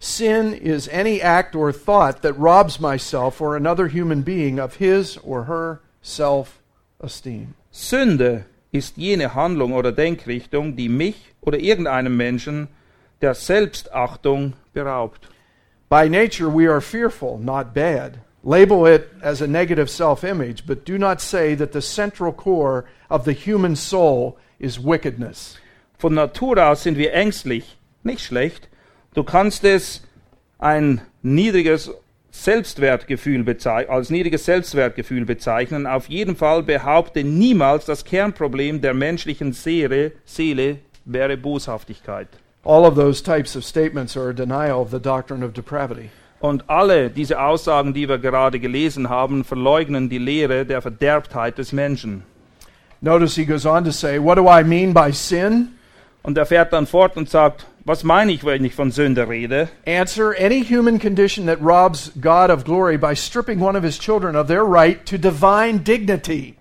[0.05, 5.17] Sin is any act or thought that robs myself or another human being of his
[5.19, 6.61] or her self
[7.01, 7.55] esteem.
[7.73, 12.67] Sünde ist jene Handlung oder Denkrichtung, die mich oder irgendeinem Menschen
[13.21, 15.29] der Selbstachtung beraubt.
[15.89, 18.19] By nature, we are fearful, not bad.
[18.43, 22.87] Label it as a negative self image, but do not say that the central core
[23.09, 25.59] of the human soul is wickedness.
[25.97, 28.67] Von Natur aus sind wir ängstlich, nicht schlecht.
[29.15, 30.03] Du kannst es
[30.59, 31.91] ein niedriges
[32.31, 35.87] Selbstwertgefühl als niedriges Selbstwertgefühl bezeichnen.
[35.87, 42.29] Auf jeden Fall behaupte niemals, das Kernproblem der menschlichen Seele, Seele wäre Boshaftigkeit.
[42.65, 46.09] All of those types of statements are a denial of the doctrine of depravity.
[46.41, 51.73] Und alle diese Aussagen, die wir gerade gelesen haben, verleugnen die Lehre der Verderbtheit des
[51.73, 52.23] Menschen.
[53.01, 55.69] Notice he goes on to say, What do I mean by sin?
[56.23, 59.69] Und er fährt dann fort und sagt, was meine ich, wenn ich von Sünde rede?
[59.87, 64.37] Answer Any human condition that robs God of glory by stripping one of his children
[64.37, 66.57] of their right to divine dignity.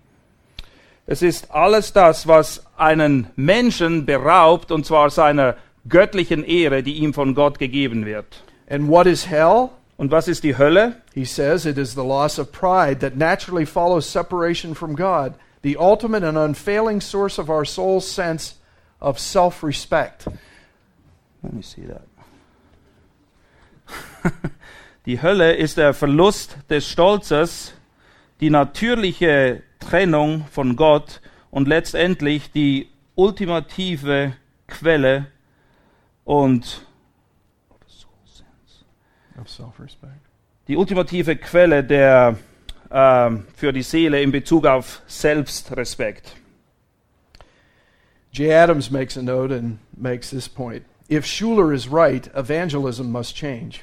[1.06, 5.56] Es ist alles das, was einen Menschen beraubt, und zwar seiner
[5.88, 8.44] göttlichen Ehre, die ihm von Gott gegeben wird.
[8.70, 9.72] And what is hell?
[9.98, 10.96] Und was ist die Hölle?
[11.14, 15.78] He says it is the loss of pride that naturally follows separation from God, the
[15.78, 18.56] ultimate and unfailing source of our soul's sense
[19.00, 20.28] of self respect.
[21.44, 22.04] Let me see that.
[25.06, 27.74] Die Hölle ist der Verlust des Stolzes,
[28.40, 34.34] die natürliche Trennung von Gott und letztendlich die ultimative
[34.68, 35.28] Quelle
[36.24, 36.86] und
[40.68, 42.38] die ultimative Quelle der
[42.92, 46.36] ähm, für die Seele in Bezug auf Selbstrespekt.
[48.32, 50.86] Jay Adams makes a note and makes this point.
[51.12, 53.82] If Schuler is right, evangelism must change.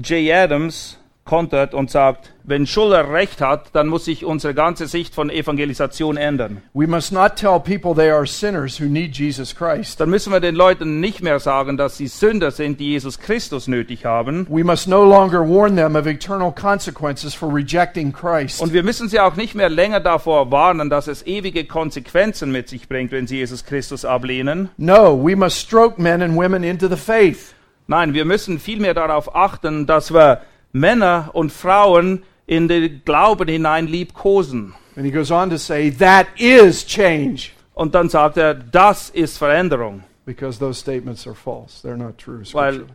[0.00, 5.14] Jay Adams kontert und sagt, wenn Schuller recht hat, dann muss sich unsere ganze Sicht
[5.14, 6.62] von Evangelisation ändern.
[6.74, 10.00] We must not tell people they are sinners who need Jesus Christ.
[10.00, 13.66] Dann müssen wir den Leuten nicht mehr sagen, dass sie Sünder sind, die Jesus Christus
[13.66, 14.46] nötig haben.
[14.48, 18.62] We must no longer warn them of eternal consequences for rejecting Christ.
[18.62, 22.68] Und wir müssen sie auch nicht mehr länger davor warnen, dass es ewige Konsequenzen mit
[22.68, 24.70] sich bringt, wenn sie Jesus Christus ablehnen.
[24.76, 27.54] No, we must stroke men and women into the faith.
[27.88, 33.86] Nein, wir müssen vielmehr darauf achten, dass wir Männer und Frauen in den Glauben hinein
[33.86, 34.74] liebkosen.
[34.96, 37.52] And he goes on to say, that is change.
[37.74, 40.02] Und dann sagt er, das ist Veränderung.
[40.24, 41.86] Because those statements are false.
[41.86, 42.42] They're not true.
[42.52, 42.86] Weil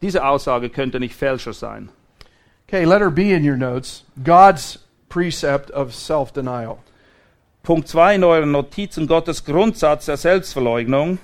[0.00, 1.90] diese Aussage könnte nicht fälscher sein.
[2.66, 6.78] Okay, letter B in your notes God's precept of self denial.
[7.62, 11.18] Punkt 2 in euren Notizen, Gottes Grundsatz der Selbstverleugnung.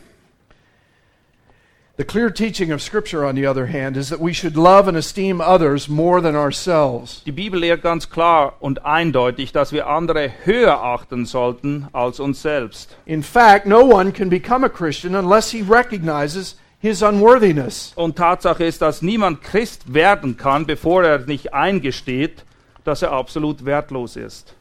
[1.96, 4.96] The clear teaching of Scripture, on the other hand, is that we should love and
[4.96, 7.22] esteem others more than ourselves.
[7.24, 12.42] Die Bibel lehrt ganz klar und eindeutig, dass wir andere höher achten sollten als uns
[12.42, 12.96] selbst.
[13.06, 17.92] In fact, no one can become a Christian unless he recognizes his unworthiness.
[17.94, 22.44] Und Tatsache ist, dass niemand Christ werden kann, bevor er nicht eingesteht,
[22.82, 24.56] dass er absolut wertlos ist.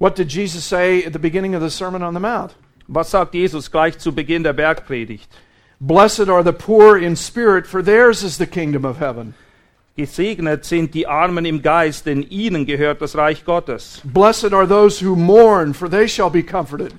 [0.00, 2.56] What did Jesus say at the beginning of the Sermon on the Mount?
[2.88, 5.30] Was sagt Jesus gleich zu Beginn der Bergpredigt?
[5.84, 9.34] Blessed are the poor in spirit, for theirs is the kingdom of heaven.
[9.98, 14.00] Gesegnet sind die Armen im Geist, denn ihnen gehört das Reich Gottes.
[14.04, 16.94] Blessed are those who mourn, for they shall be comforted.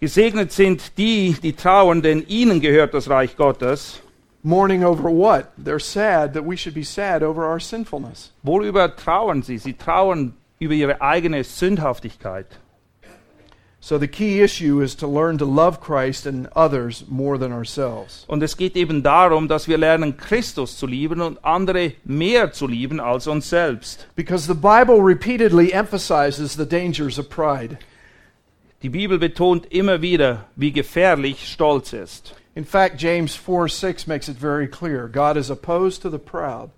[0.00, 4.00] Gesegnet sind die, die trauern, denn ihnen gehört das Reich Gottes.
[4.42, 5.52] Mourning over what?
[5.56, 8.32] They're sad that we should be sad over our sinfulness.
[8.42, 9.58] Worüber trauern sie?
[9.58, 12.46] Sie trauern über ihre eigene Sündhaftigkeit.
[13.82, 18.24] So the key issue is to learn to love Christ and others more than ourselves.
[18.28, 22.66] Und es geht eben darum, dass wir lernen, Christus zu lieben und andere mehr zu
[22.66, 24.06] lieben als uns selbst.
[24.14, 27.78] Because the Bible repeatedly emphasizes the dangers of pride.
[28.82, 32.34] Die Bibel betont immer wieder, wie gefährlich Stolz ist.
[32.54, 36.70] In fact, James 4 6 makes it very clear God is opposed to the proud,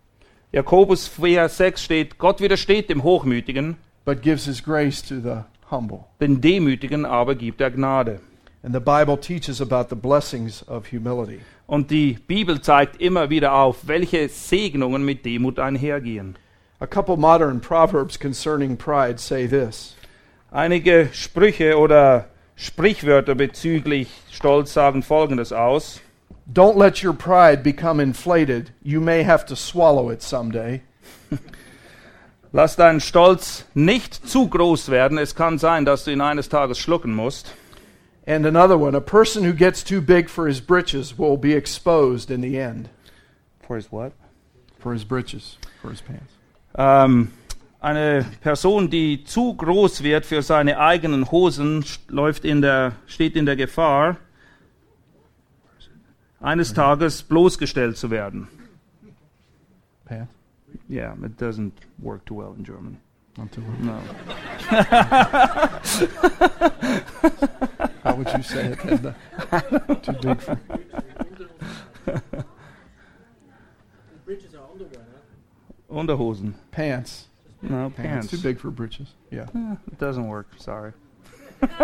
[0.53, 6.05] Jakobus 4, 6 steht, Gott widersteht dem Hochmütigen, but gives his grace to the humble.
[6.21, 8.21] den Demütigen aber gibt er Gnade.
[8.63, 11.41] And the Bible teaches about the blessings of humility.
[11.67, 16.37] Und die Bibel zeigt immer wieder auf, welche Segnungen mit Demut einhergehen.
[16.79, 19.97] A couple modern proverbs concerning pride say this
[20.51, 26.01] Einige Sprüche oder Sprichwörter bezüglich Stolz sagen Folgendes aus.
[26.53, 28.73] Don't let your pride become inflated.
[28.83, 30.83] You may have to swallow it someday.
[32.55, 35.17] Lass deinen Stolz nicht zu groß werden.
[35.17, 37.55] Es kann sein, dass du ihn eines Tages schlucken musst.
[38.27, 42.31] And another one, a person who gets too big for his britches will be exposed
[42.31, 42.89] in the end.
[43.67, 44.13] For his what?
[44.79, 46.33] For his britches, for his pants.
[46.77, 47.33] Ähm,
[47.81, 53.47] eine Person, die zu groß wird für seine eigenen Hosen, läuft in der, steht in
[53.47, 54.19] der Gefahr,
[56.41, 58.47] eines Tages bloßgestellt zu werden.
[60.05, 60.42] Pants?
[60.89, 62.99] Yeah, it doesn't work too well in German.
[63.39, 63.77] Not too well.
[63.81, 64.01] No.
[68.03, 68.85] How would you say it?
[68.85, 69.15] Edna?
[70.03, 70.59] too big for.
[74.25, 75.05] Bridges are underwear.
[75.91, 75.95] huh?
[75.95, 76.55] Unterhosen.
[76.71, 77.27] Pants.
[77.63, 77.97] No, Pants.
[77.97, 78.31] pants.
[78.31, 79.09] Too big for britches.
[79.31, 79.47] Yeah.
[79.55, 80.93] Eh, it doesn't work, sorry.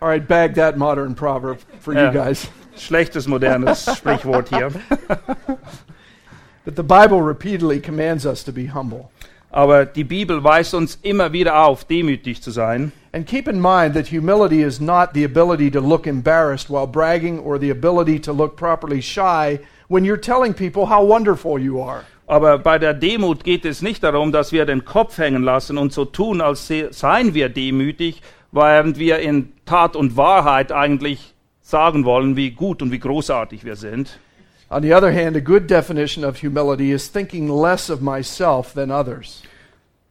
[0.00, 2.06] All right, bag that modern proverb for Yeah.
[2.08, 2.48] you guys.
[2.76, 4.70] Schlechtes modernes Sprichwort hier.
[6.68, 9.08] But the Bible repeatedly commands us to be humble.
[9.50, 12.92] Aber die Bibel weist uns immer wieder auf, demütig zu sein.
[13.14, 17.38] And keep in mind that humility is not the ability to look embarrassed while bragging
[17.38, 22.02] or the ability to look properly shy when you're telling people how wonderful you are.
[22.26, 25.94] Aber bei der Demut geht es nicht darum, dass wir den Kopf hängen lassen und
[25.94, 28.20] so tun, als se- seien wir demütig,
[28.52, 33.76] während wir in Tat und Wahrheit eigentlich sagen wollen, wie gut und wie großartig wir
[33.76, 34.18] sind.
[34.70, 38.90] On the other hand, a good definition of humility is thinking less of myself than
[38.90, 39.42] others.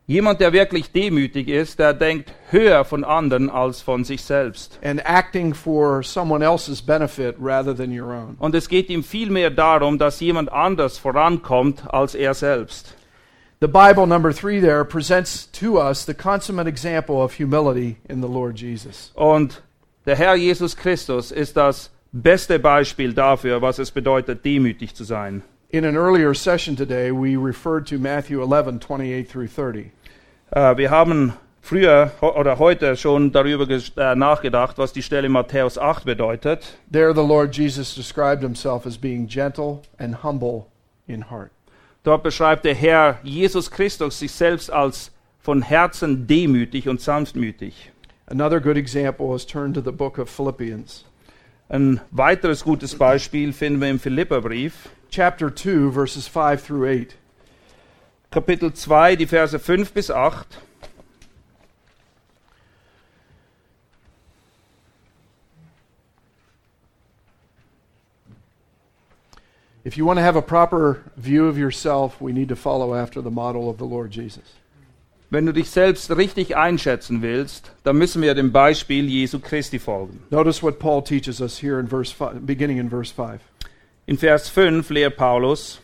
[0.10, 4.80] Jemand, der wirklich demütig ist, der denkt höher von anderen als von sich selbst.
[4.82, 8.38] and acting for someone else's benefit rather than your own.
[8.40, 12.96] Und es geht ihm vielmehr darum, dass jemand anders vorankommt als er selbst.
[13.60, 18.30] The Bible, number three, there presents to us the consummate example of humility in the
[18.30, 19.12] Lord Jesus.
[19.14, 19.62] Und
[20.06, 25.44] der Herr Jesus Christus ist das beste Beispiel dafür, was es bedeutet, demütig zu sein.
[25.70, 29.92] In an earlier session today, we referred to Matthew 11, 28 through 30.
[30.52, 36.06] Äh, wir haben früher oder heute schon darüber äh, nachgedacht, was die Stelle Matthäus 8
[36.06, 36.78] bedeutet.
[36.90, 40.68] There, the Lord Jesus described himself as being gentle and humble
[41.08, 41.52] in heart.
[42.04, 47.92] Dort beschreibt der Herr Jesus Christus sich selbst als von Herzen demütig und sanftmütig.
[48.28, 51.04] Another good example is turn to the book of Philippians,
[51.70, 57.16] Ein weiteres gutes Beispiel finden wir im Philipperbrief, chapter 2, verses 5 through 8.
[58.32, 60.48] Kapitel 2, die Verse 5 bis 8.
[69.84, 73.22] If you want to have a proper view of yourself, we need to follow after
[73.22, 74.54] the model of the Lord Jesus.
[75.30, 80.24] Wenn du dich selbst richtig einschätzen willst, dann müssen wir dem Beispiel Jesu Christi folgen.
[80.30, 83.42] Notice what Paul teaches us here in verse five, beginning in verse 5.
[84.06, 85.82] In Vers 5 lehrt Paulus,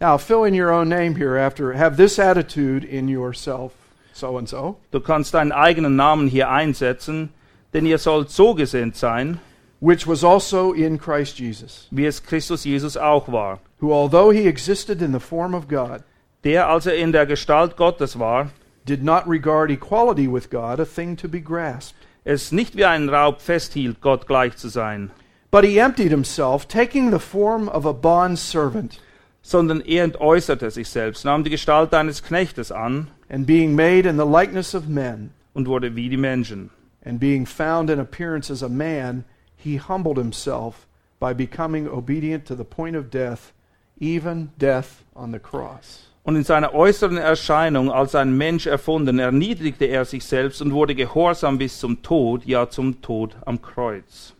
[0.00, 3.72] Now, fill in your own name here after have this attitude in yourself,
[4.14, 7.34] so and so, du kannst deinen eigenen Namen hier einsetzen,
[7.74, 9.40] denn ihr sollt so gesinnt sein,
[9.80, 14.48] which was also in Christ Jesus, wie es Christus Jesus auch war, who although he
[14.48, 16.02] existed in the form of God,
[16.44, 18.50] der, als er in der Gestalt Gottes war,
[18.86, 21.96] did not regard equality with God a thing to be grasped.
[22.24, 25.10] es nicht wie einen Raub festhielt, Gott gleich zu sein,
[25.50, 29.00] But he emptied himself, taking the form of a bond servant,
[29.42, 34.16] sondern er entäußerte sich selbst, nahm die Gestalt eines Knechtes an and being made in
[34.16, 36.70] the likeness of men, und wurde wie die Menschen.
[37.04, 39.24] and being found in appearance as a man,
[39.56, 40.86] he humbled himself
[41.20, 43.52] by becoming obedient to the point of death,
[44.00, 46.06] even death on the cross.
[46.24, 50.94] Und in seiner äußeren Erscheinung als ein Mensch erfunden, erniedrigte er sich selbst und wurde
[50.94, 54.34] gehorsam bis zum Tod, ja zum Tod am Kreuz.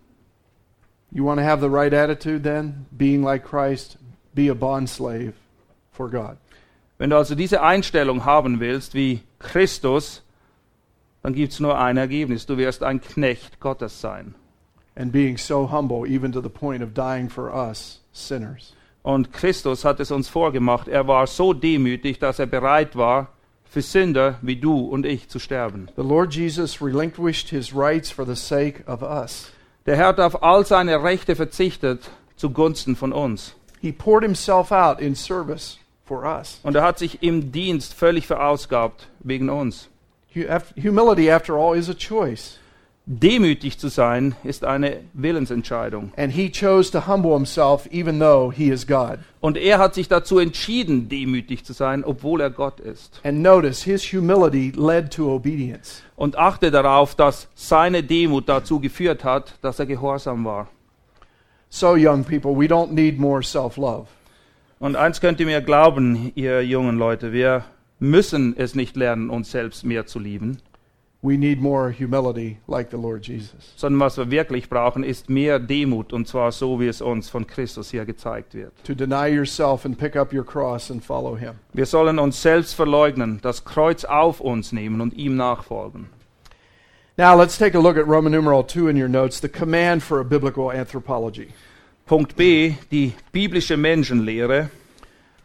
[1.13, 2.87] You want to have the right attitude then?
[2.91, 3.99] Being like Christ,
[4.35, 5.35] be a bondslave
[5.93, 6.39] for God.
[6.99, 10.23] Wenn du also diese Einstellung haben willst wie Christus,
[11.23, 12.47] dann gibt es nur ein Ergebnis.
[12.47, 14.35] Du wirst ein Knecht Gottes sein.
[14.97, 18.75] And being so humble, even to the point of dying for us, sinners.
[19.05, 20.89] Und Christus hat es uns vorgemacht.
[20.89, 23.29] Er war so demütig, dass er bereit war,
[23.65, 25.91] für Sünder wie du und ich zu sterben.
[25.97, 29.53] The Lord Jesus relinquished his rights for the sake of us.
[29.85, 33.55] Der Herr hat auf all seine Rechte verzichtet zugunsten von uns.
[33.83, 36.59] He poured himself out in service for us.
[36.63, 39.91] Und er hat sich im Dienst völlig verausgabt wegen uns.
[40.83, 42.59] Humility, after all, is a choice.
[43.07, 46.13] Demütig zu sein ist eine Willensentscheidung.
[46.17, 49.19] And he chose to humble himself even though he is God.
[49.41, 53.21] Und er hat sich dazu entschieden, demütig zu sein, obwohl er Gott ist.
[53.23, 56.03] And notice, his humility led to obedience.
[56.17, 60.69] Und achte darauf, dass seine Demut dazu geführt hat, dass er gehorsam war.
[61.69, 64.07] So, young people, we don't need more self love.
[64.79, 67.65] Und eins könnt ihr mir glauben, ihr jungen Leute, wir
[67.99, 70.59] müssen es nicht lernen, uns selbst mehr zu lieben,
[71.25, 73.73] We need more humility like the Lord Jesus.
[73.77, 77.47] sondern was wir wirklich brauchen, ist mehr Demut, und zwar so, wie es uns von
[77.47, 78.75] Christus hier gezeigt wird.
[78.85, 81.53] To deny yourself and pick up your cross and follow him.
[81.73, 86.09] Wir sollen uns selbst verleugnen, das Kreuz auf uns nehmen und ihm nachfolgen.
[87.17, 90.21] Now, let's take a look at Roman numeral 2 in your notes the command for
[90.21, 91.55] a biblical anthropology.
[92.05, 94.69] Punkt B, die biblische Menschenlehre.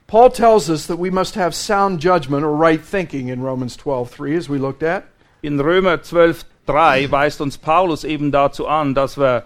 [0.08, 4.36] Paul tells us that we must have sound judgment or right thinking in Romans 12:3
[4.36, 5.06] as we looked at.
[5.41, 9.45] In Römer 12,3 weist uns Paulus eben dazu an, dass wir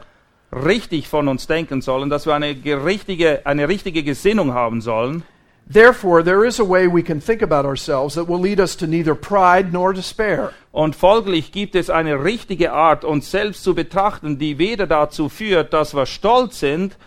[0.52, 5.24] richtig von uns denken sollen, dass wir eine, gerichtige, eine richtige Gesinnung haben sollen.
[5.72, 8.88] Therefore, there is a way we can think about ourselves that will lead us to
[8.88, 10.52] neither pride nor despair.
[10.72, 15.74] Und folglich gibt es eine richtige Art, uns selbst zu betrachten, die weder dazu führt,
[15.74, 16.98] dass wir stolz sind,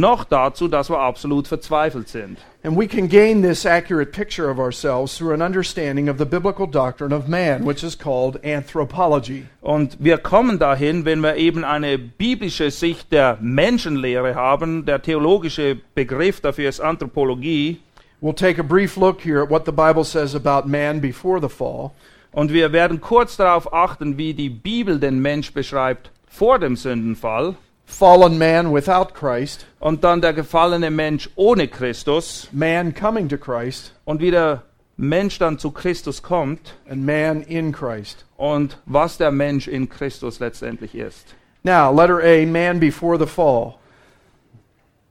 [0.00, 2.38] noch dazu, dass wir absolut verzweifelt sind.
[2.62, 6.66] And we can gain this accurate picture of ourselves through an understanding of the biblical
[6.66, 9.46] doctrine of man, which is called anthropology.
[9.60, 14.84] Und wir kommen dahin, wenn wir eben eine biblische Sicht der Menschenlehre haben.
[14.84, 17.80] Der theologische Begriff dafür ist Anthropologie.
[18.20, 21.48] We'll take a brief look here at what the Bible says about man before the
[21.48, 21.92] fall.
[22.32, 27.54] Und wir werden kurz darauf achten, wie die Bibel den Mensch beschreibt vor dem Sündenfall.
[27.88, 32.48] Fallen man without Christ, Und dann der gefallene Mensch ohne Christus.
[32.52, 34.62] man coming to Christ, Und wie der
[34.96, 36.74] Mensch dann zu Christus kommt.
[36.90, 38.24] and man in Christ.
[38.36, 41.34] Und was der Mensch in Christus letztendlich ist.
[41.62, 43.74] Now, letter A, man before the fall.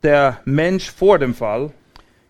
[0.03, 1.71] Der Mensch vor dem Fall.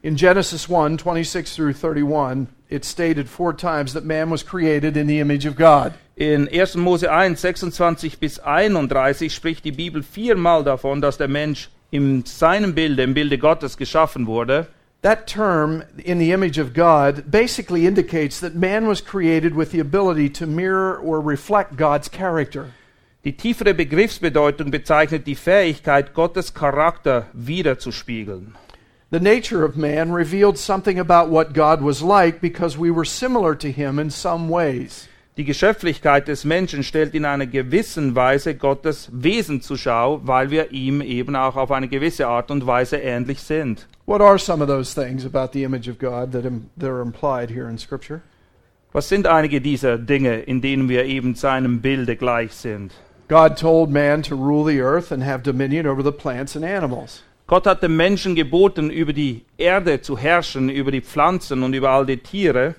[0.02, 5.08] In Genesis 1 26 through 31, it's stated four times that man was created in
[5.08, 5.94] the image of God.
[6.18, 6.76] In 1.
[6.78, 12.74] Mose 1, 26 bis 31 spricht die Bibel viermal davon, dass der Mensch in seinem
[12.74, 14.68] Bilde, im Bilde Gottes geschaffen wurde.
[15.02, 19.82] That term, in the image of God, basically indicates that man was created with the
[19.82, 22.72] ability to mirror or reflect God's character.
[23.26, 28.56] Die tiefere Begriffsbedeutung bezeichnet die Fähigkeit, Gottes Charakter wiederzuspiegeln.
[29.12, 33.54] The nature of man revealed something about what God was like because we were similar
[33.56, 35.10] to him in some ways.
[35.38, 40.72] Die Geschöpflichkeit des Menschen stellt in einer gewissen Weise Gottes Wesen zur Schau, weil wir
[40.72, 43.86] ihm eben auch auf eine gewisse Art und Weise ähnlich sind.
[44.06, 47.02] What are some of those things about the image of God that, im, that are
[47.02, 48.22] implied here in Scripture?
[48.94, 52.94] Was sind einige dieser Dinge, in denen wir eben seinem Bilde gleich sind?
[53.28, 57.24] God told man to rule the earth and have dominion over the plants and animals.
[57.48, 61.90] Gott hat dem Menschen geboten, über die Erde zu herrschen, über die Pflanzen und über
[61.90, 62.76] all die Tiere.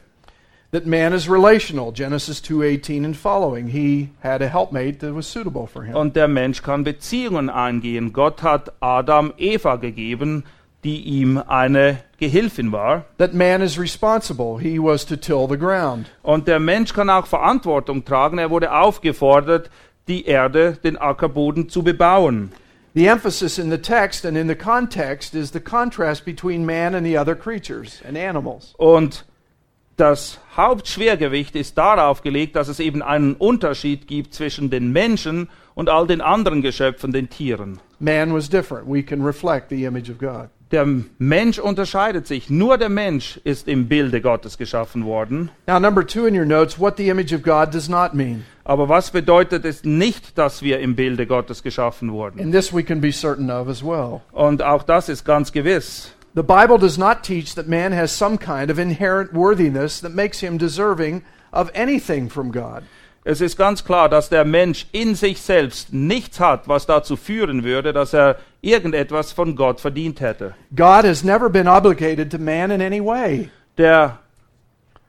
[0.73, 3.69] That man is relational, Genesis 2:18 and following.
[3.69, 5.95] He had a helpmate that was suitable for him.
[5.95, 8.13] Und der Mensch kann Beziehungen eingehen.
[8.13, 10.45] Gott hat Adam Eva gegeben,
[10.83, 13.05] die ihm eine Gehilfin war.
[13.19, 14.59] That man is responsible.
[14.61, 16.07] He was to till the ground.
[16.23, 18.39] Und der Mensch kann auch Verantwortung tragen.
[18.39, 19.71] Er wurde aufgefordert,
[20.09, 22.51] die Erde, den Ackerboden zu bebauen.
[22.95, 27.07] The emphasis in the text and in the context is the contrast between man and
[27.07, 28.75] the other creatures and animals.
[28.79, 29.25] Und
[29.97, 35.89] das Hauptschwergewicht ist darauf gelegt, dass es eben einen Unterschied gibt zwischen den Menschen und
[35.89, 37.81] all den anderen Geschöpfen, den Tieren.
[37.99, 38.87] Man was different.
[38.87, 40.49] We can reflect the image of God.
[40.73, 40.85] Der
[41.19, 42.51] Mensch unterscheidet sich.
[42.51, 45.51] Nur der Mensch ist im Bilde Gottes geschaffen worden.
[45.69, 48.45] Now, number two in your notes, what the image of God does not mean.
[48.65, 52.41] Aber was bedeutet es nicht, dass wir im Bilde Gottes geschaffen wurden?
[52.41, 54.23] And this we can be certain of as well.
[54.33, 56.13] Und auch das ist ganz gewiss.
[56.37, 60.41] The Bible does not teach that man has some kind of inherent worthiness that makes
[60.41, 62.85] him deserving of anything from God.
[63.25, 67.65] Es ist ganz klar, dass der Mensch in sich selbst nichts hat, was dazu führen
[67.65, 70.55] würde, dass er irgendetwas von Gott verdient hätte.
[70.75, 73.51] God has never been obligated to man in any way.
[73.79, 74.19] Der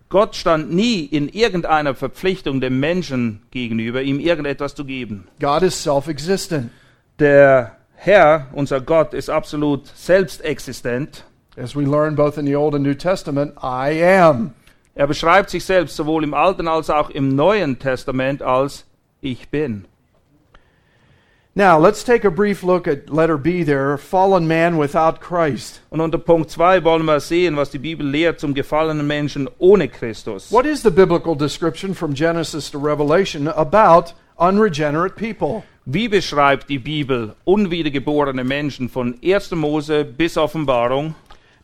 [0.07, 5.27] Gott stand nie in irgendeiner Verpflichtung dem Menschen gegenüber, ihm irgendetwas zu geben.
[5.41, 6.71] God is self existent.
[7.19, 11.23] Der Herr, unser Gott, ist absolut selbstexistent.
[11.57, 14.53] As we learn both in the Old and New Testament, I am.
[14.93, 18.85] Er beschreibt sich selbst sowohl im Alten als auch im Neuen Testament als
[19.19, 19.85] ich bin.
[21.55, 25.81] Now, let's take a brief look at letter B there fallen man without Christ.
[25.89, 29.87] Und unter Punkt 2 wollen wir sehen, was die Bibel lehrt zum gefallenen Menschen ohne
[29.87, 30.51] Christus.
[30.51, 35.63] What is the biblical description from Genesis to Revelation about unregenerate people?
[35.89, 39.51] Wie beschreibt die Bibel unwiedergeborene Menschen von 1.
[39.51, 41.15] Mose bis Offenbarung?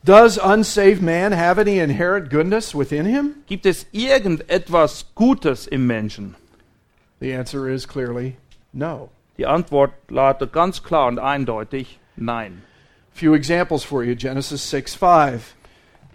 [0.05, 3.31] Does unsaved man have any inherent goodness within him?
[3.47, 6.35] Gibt es irgendetwas Gutes im Menschen?
[7.19, 8.37] The answer is clearly
[8.71, 9.09] no.
[9.37, 12.61] Die Antwort lautet ganz klar und eindeutig nein.
[13.11, 15.53] Few examples for you Genesis 6 5.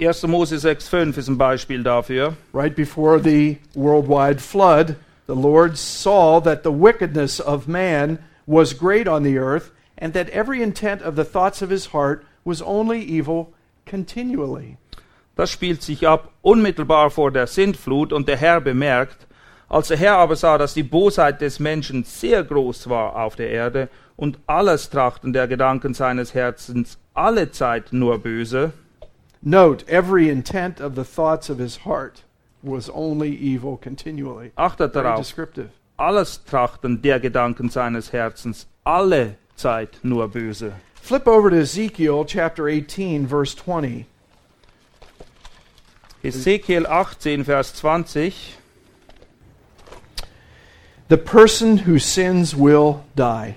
[0.00, 0.26] 1.
[0.26, 2.38] Mose 6,5 ist ein Beispiel dafür.
[2.54, 4.96] Right before the worldwide flood,
[5.29, 10.31] the Lord saw that the wickedness of man was great on the earth, and that
[10.31, 13.53] every intent of the thoughts of his heart was only evil
[13.85, 14.79] continually.
[15.37, 19.26] Das spielt sich ab unmittelbar vor der Sintflut und der Herr bemerkt,
[19.68, 23.51] als der Herr aber sah, dass die Bosheit des Menschen sehr groß war auf der
[23.51, 28.72] Erde und alles Trachten der Gedanken seines Herzens alle Zeit nur böse,
[29.43, 32.24] Note, every intent of the thoughts of his heart
[32.62, 34.52] was only evil continually.
[34.56, 35.34] achtet darauf,
[35.96, 40.72] alles Trachten der Gedanken seines Herzens alle Zeit nur böse.
[40.94, 44.06] Flip over to Ezekiel chapter 18, verse 20.
[46.22, 48.56] Ezekiel 18, Vers 20.
[51.09, 53.54] The person who sins will die.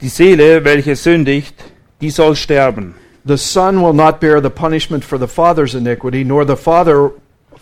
[0.00, 1.54] Die Seele, welche sündigt,
[2.00, 2.94] die soll sterben.
[3.24, 7.10] The son will not bear the punishment for the father's iniquity, nor the father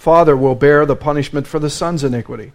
[0.02, 2.52] father will bear the punishment for the son's iniquity.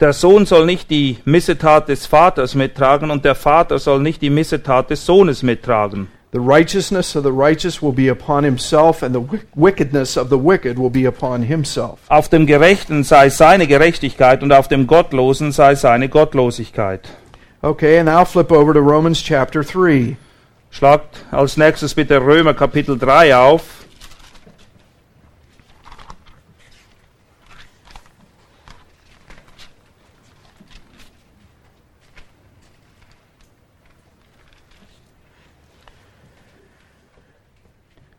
[0.00, 4.30] Der Sohn soll nicht die Missetat des Vaters mittragen und der Vater soll nicht die
[4.30, 6.08] Missetat des Sohnes mittragen.
[6.32, 10.36] The righteousness of the righteous will be upon himself, and the wick- wickedness of the
[10.38, 11.98] wicked will be upon himself.
[12.08, 17.08] Auf dem Gerechten sei seine Gerechtigkeit und auf dem Gottlosen sei seine Gottlosigkeit.
[17.62, 20.16] Okay, and now flip over to Romans chapter 3.
[20.70, 23.62] Schlagt als nächstes bitte Römer Kapitel 3 auf.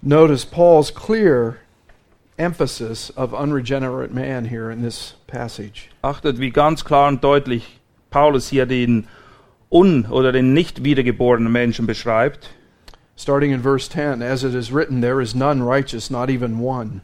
[0.09, 1.59] Notice Paul's clear
[2.39, 5.91] emphasis of unregenerate man here in this passage.
[6.03, 7.79] Achtet, wie ganz klar und deutlich
[8.09, 9.05] Paulus hier den
[9.71, 12.49] un- oder den nicht wiedergeborenen Menschen beschreibt.
[13.15, 17.01] Starting in verse 10, as it is written, there is none righteous, not even one.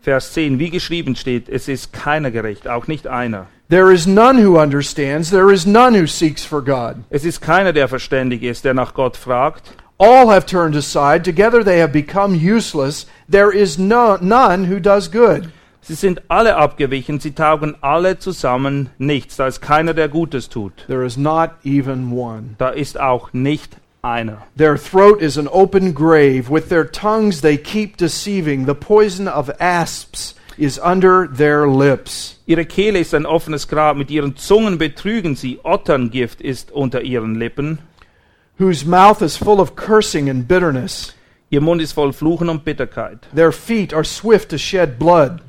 [0.00, 3.48] Vers 10, wie geschrieben steht, es ist keiner gerecht, auch nicht einer.
[3.68, 7.04] There is none who understands, there is none who seeks for God.
[7.10, 9.81] Es ist keiner, der verständig ist, der nach Gott fragt.
[10.04, 13.06] All have turned aside, together they have become useless.
[13.28, 15.52] There is no, none who does good.
[15.80, 19.36] Sie sind alle abgewichen, sie taugen alle zusammen nichts.
[19.36, 20.72] Da ist keiner, der Gutes tut.
[20.88, 22.56] There is not even one.
[22.58, 24.38] Da ist auch nicht einer.
[24.56, 26.50] Their throat is an open grave.
[26.50, 28.66] With their tongues they keep deceiving.
[28.66, 32.40] The poison of asps is under their lips.
[32.46, 37.36] Ihre Kehle ist ein offenes Grab, mit ihren Zungen betrügen sie, Otterngift ist unter ihren
[37.36, 37.78] Lippen,
[38.58, 41.14] Whose mouth is full of cursing and bitterness.
[41.50, 43.26] ihr Mund ist voll Fluchen und Bitterkeit.
[43.34, 45.40] Their feet are swift to shed blood.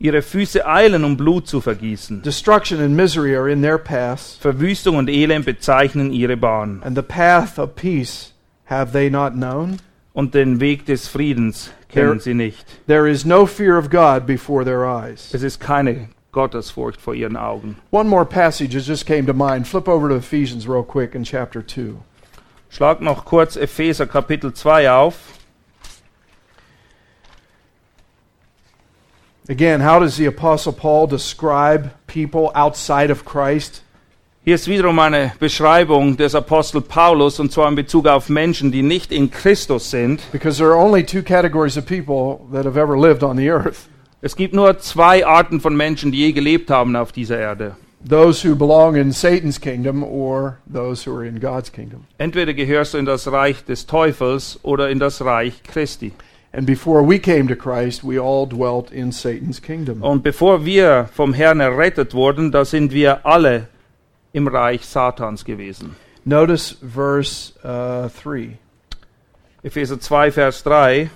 [0.00, 2.22] Ihre Füße eilen, um Blut zu vergießen.
[2.22, 6.80] Destruction and misery are in their paths, Verwüstung und Elend bezeichnen ihre Bahn.
[6.84, 8.32] and the path of peace
[8.64, 9.78] have they not known?
[10.14, 12.66] Und den Weg des Friedens kennen sie nicht.
[12.86, 15.32] There is no fear of God before their eyes.
[15.32, 17.76] Es ist keine Gottesfurcht vor ihren Augen.
[17.92, 19.66] One more passage just came to mind.
[19.68, 21.94] Flip over to Ephesians real quick in chapter 2.
[22.74, 25.14] Schlag noch kurz Epheser Kapitel 2 auf.
[29.46, 33.82] Again, how does the Apostle Paul describe people outside of Christ?
[34.42, 38.82] Hier ist wiederum eine Beschreibung des Apostel Paulus, und zwar in Bezug auf Menschen, die
[38.82, 40.22] nicht in Christus sind.
[40.32, 43.90] Because there are only two categories of people that have ever lived on the earth
[44.22, 47.76] Es gibt nur zwei Arten von Menschen, die je gelebt haben auf dieser Erde.
[48.04, 52.06] Those who belong in Satan's kingdom or those who are in God's kingdom.
[52.18, 56.12] Entweder gehörst du in das Reich des Teufels oder in das Reich Christi.
[56.52, 60.02] And before we came to Christ, we all dwelt in Satan's kingdom.
[60.02, 63.68] Und bevor wir vom Herrn errettet wurden, da sind wir alle
[64.32, 65.96] im Reich Satans gewesen.
[66.24, 68.58] Notice verse uh, 3.
[69.64, 71.10] Epheser 2, Vers 3.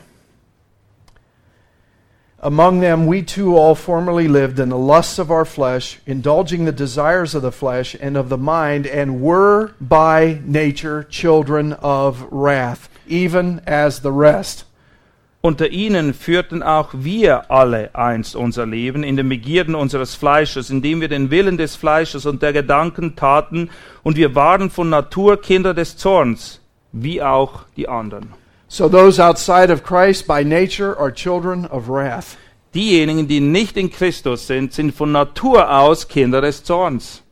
[2.41, 6.73] Among them we too all formerly lived in the lusts of our flesh, indulging the
[6.73, 12.91] desires of the flesh and of the mind, and were by nature children of wrath,
[13.07, 14.65] even as the rest.
[15.43, 21.01] Unter ihnen führten auch wir alle einst unser Leben in den Begierden unseres Fleisches, indem
[21.01, 23.71] wir den Willen des Fleisches und der Gedanken taten,
[24.03, 26.61] und wir waren von Natur Kinder des Zorns,
[26.93, 28.35] wie auch die anderen.
[28.69, 32.37] So those outside of Christ by nature are children of wrath.
[32.75, 37.23] Diejenigen, die nicht in Christus sind, sind von Natur aus Kinder des Zorns.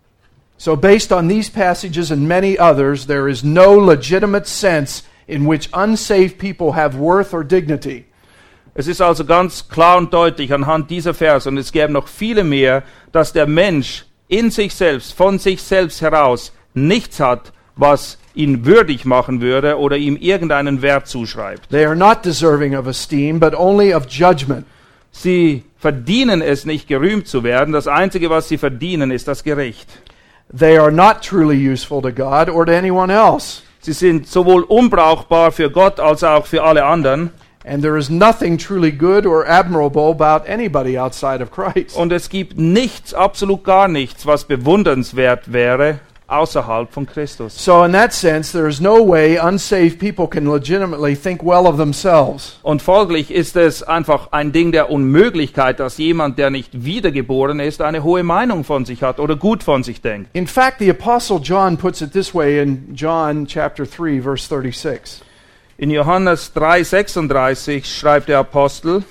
[0.56, 5.68] So, based on these passages and many others, there is no legitimate sense in which
[5.72, 8.06] unsaved people have worth or dignity.
[8.74, 12.44] Es ist also ganz klar und deutlich anhand dieser Verse, und es gäbe noch viele
[12.44, 12.82] mehr,
[13.12, 19.04] dass der Mensch in sich selbst, von sich selbst heraus, nichts hat, was ihn würdig
[19.04, 21.68] machen würde oder ihm irgendeinen Wert zuschreibt.
[21.70, 24.66] They are not deserving of esteem, but only of judgment.
[25.12, 27.72] Sie verdienen es nicht, gerühmt zu werden.
[27.72, 29.88] Das Einzige, was sie verdienen, ist das Gericht.
[30.56, 33.62] They are not truly useful to God or to anyone else.
[33.80, 37.30] Sie sind sowohl unbrauchbar für Gott als auch für alle anderen.
[37.66, 41.96] And there is nothing truly good or admirable about anybody outside of Christ.
[41.96, 47.54] Und es gibt nichts, absolut gar nichts, was bewundernswert wäre außerhalb von Christus.
[47.62, 51.76] So, in that sense, there is no way unsaved people can legitimately think well of
[51.76, 52.58] themselves.
[52.62, 57.82] Und folglich ist es einfach ein Ding der Unmöglichkeit, dass jemand, der nicht wiedergeboren ist,
[57.82, 60.30] eine hohe Meinung von sich hat oder gut von sich denkt.
[60.32, 65.22] In fact, the Apostle John puts it this way in John chapter 3, verse 36.
[65.76, 69.02] In Johannes 3,36 schreibt der Apostel,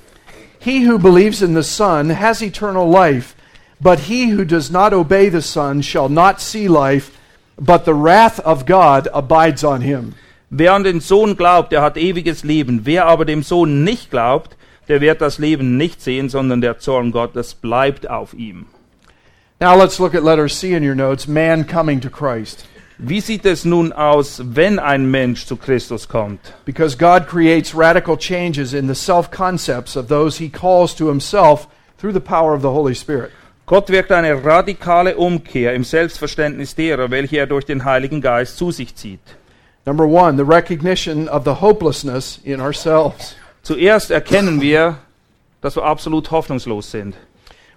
[0.60, 3.36] He who believes in the Son has eternal life,
[3.84, 7.20] but he who does not obey the Son shall not see life,
[7.60, 10.16] but the wrath of God abides on him.
[10.50, 12.86] wer an den Sohn glaubt, der hat ewiges Leben.
[12.86, 14.56] Wer aber dem Sohn nicht glaubt,
[14.88, 18.68] der wird das Leben nicht sehen, sondern der Zorn Gottes bleibt auf ihm.
[19.60, 22.66] Now let's look at letter C in your notes man coming to Christ.
[23.00, 26.54] Wie sieht es nun aus, wenn ein Mensch zu Christus kommt?
[26.66, 31.68] Because God creates radical changes in the self concepts of those he calls to himself
[31.98, 33.32] through the power of the Holy Spirit.
[33.66, 38.72] Gott wirkt eine radikale Umkehr im Selbstverständnis derer, welche er durch den Heiligen Geist zu
[38.72, 39.22] sich zieht.
[39.86, 43.36] Number one, the recognition of the hopelessness in ourselves.
[43.62, 44.98] Zuerst erkennen wir,
[45.62, 47.16] dass wir absolut hoffnungslos sind.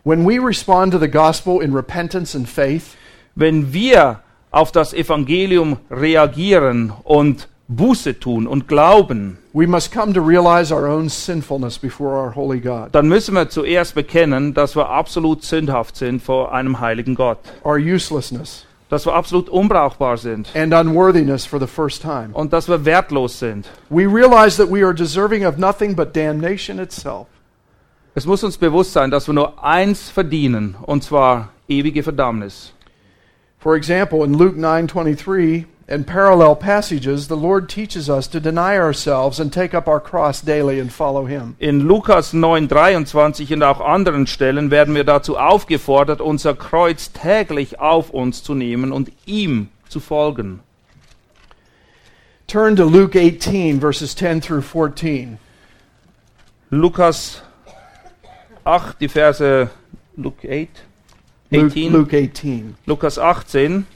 [0.05, 2.97] When we respond to the gospel in repentance and faith,
[3.39, 4.21] Wenn wir
[4.51, 10.87] auf das Evangelium reagieren und Buße tun und glauben, we must come to realize our
[10.87, 15.97] own sinfulness before our holy God, dann müssen wir zuerst bekennen, dass wir absolut sündhaft
[15.97, 17.39] sind vor einem heiligen Gott.
[17.65, 18.65] our uselessness.
[18.89, 22.29] dass wir absolut unbrauchbar sind and unworthiness for the first time.
[22.35, 23.69] und dass wir wertlos sind.
[23.91, 27.27] We realize that we are deserving of nothing but damnation itself.
[28.15, 32.73] Es muss uns bewusst sein, dass wir nur eins verdienen, und zwar ewige Verdammnis.
[33.59, 39.39] For example, in Luke 9:23 and parallel passages, the Lord teaches us to deny ourselves
[39.39, 41.57] and take up our cross daily and follow him.
[41.59, 48.11] In Lukas 9:23 und auch anderen Stellen werden wir dazu aufgefordert, unser Kreuz täglich auf
[48.11, 50.61] uns zu nehmen und ihm zu folgen.
[52.49, 55.39] Turn to Luke 18 verses 10 through 14.
[56.71, 57.43] Lukas
[58.65, 59.71] 8, die Verse
[60.17, 60.69] Luke 8,
[61.51, 62.75] Luke, 18, Luke 18.
[62.87, 63.87] Lukas 18.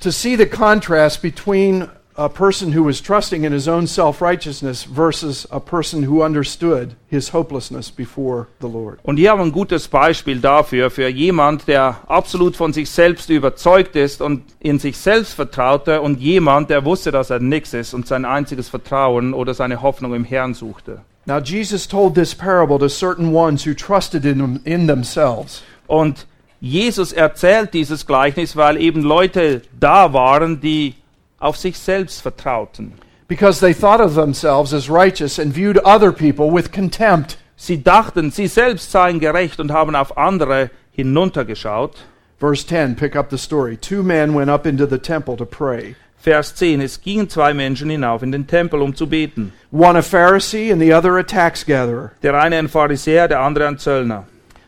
[0.00, 1.88] To see the contrast between
[2.18, 7.30] a person who was trusting in his own self-righteousness versus a person who understood his
[7.30, 8.98] hopelessness before the Lord.
[9.02, 13.28] Und hier haben wir ein gutes Beispiel dafür, für jemand, der absolut von sich selbst
[13.28, 17.92] überzeugt ist und in sich selbst vertraute und jemand, der wusste, dass er nichts ist
[17.92, 21.02] und sein einziges Vertrauen oder seine Hoffnung im Herrn suchte.
[21.26, 25.62] Now Jesus told this parable to certain ones who trusted in, in themselves.
[25.86, 26.26] Und
[26.60, 30.94] Jesus erzählt dieses Gleichnis, weil eben Leute da waren, die
[31.38, 32.92] auf sich selbst vertrauten.
[33.28, 37.36] because they thought of themselves as righteous and viewed other people with contempt.
[37.56, 42.04] Sie dachten, sie selbst seien gerecht und haben auf andere hinuntergeschaut.
[42.38, 43.76] Verse 10, pick up the story.
[43.76, 45.96] Two men went up into the temple to pray.
[46.18, 46.82] Vers 10.
[46.82, 49.52] Es gingen zwei Menschen hinauf in den Tempel, um zu beten.
[49.70, 52.12] One a Pharisee and the other a tax gatherer.
[52.22, 54.26] Der eine ein Pharisäer, der andere ein Zöllner.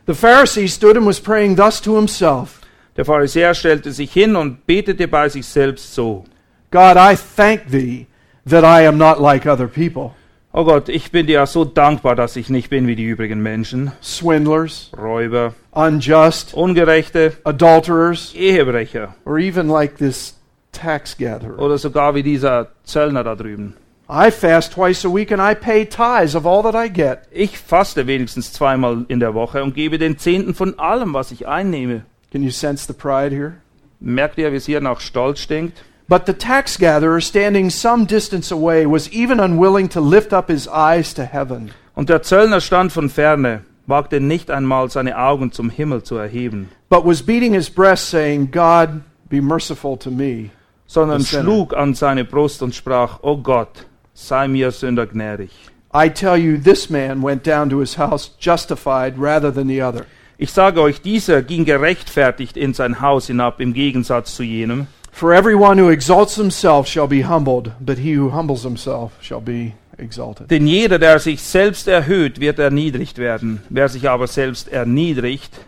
[0.08, 2.62] The Pharisee stood and was praying thus to himself
[2.96, 6.24] Der Pharisäer stellte sich hin und betete bei sich selbst so.
[6.70, 8.06] God, I thank thee
[8.46, 10.14] that I am not like other people
[10.54, 13.92] Oh Gott, ich bin dir so dankbar, dass ich nicht bin wie die übrigen Menschen.
[14.02, 20.38] swindlers, Räuber, unjust, Ungerechte, adulterers, Ehebrecher or even like this
[20.72, 21.58] tax gatherer.
[21.58, 23.74] oder sogar wie dieser Zöllner da drüben.
[24.10, 27.28] I fast twice a week and I pay tithes of all that I get.
[27.30, 31.46] Ich faste wenigstens zweimal in der Woche und gebe den Zehnten von allem, was ich
[31.46, 32.04] einnehme.
[32.32, 33.56] Can you sense the pride here?
[34.00, 35.84] Merkt ihr, wie es hier nach Stolz stinkt?
[36.08, 40.66] But the tax gatherer, standing some distance away, was even unwilling to lift up his
[40.66, 45.68] eyes to heaven, Und der Zöllner stand von ferne, wagte nicht einmal seine Augen zum
[45.68, 50.48] Himmel zu erheben, but was beating his breast, saying, God, be merciful to me.
[50.86, 53.84] sondern schlug an seine Brust und sprach, O Gott,
[54.18, 55.50] sei mir Sünder gnädig.
[55.94, 60.04] I tell you, this man went down to his house justified rather than the other.
[60.36, 64.86] Ich sage euch, dieser ging gerechtfertigt in sein Haus hinab, im Gegensatz zu jenem.
[65.10, 69.72] For everyone who exalts himself shall be humbled, but he who humbles himself shall be
[69.96, 70.50] exalted.
[70.50, 73.62] Denn jeder, der sich selbst erhöht, wird erniedrigt werden.
[73.68, 75.58] Wer sich aber selbst erniedrigt,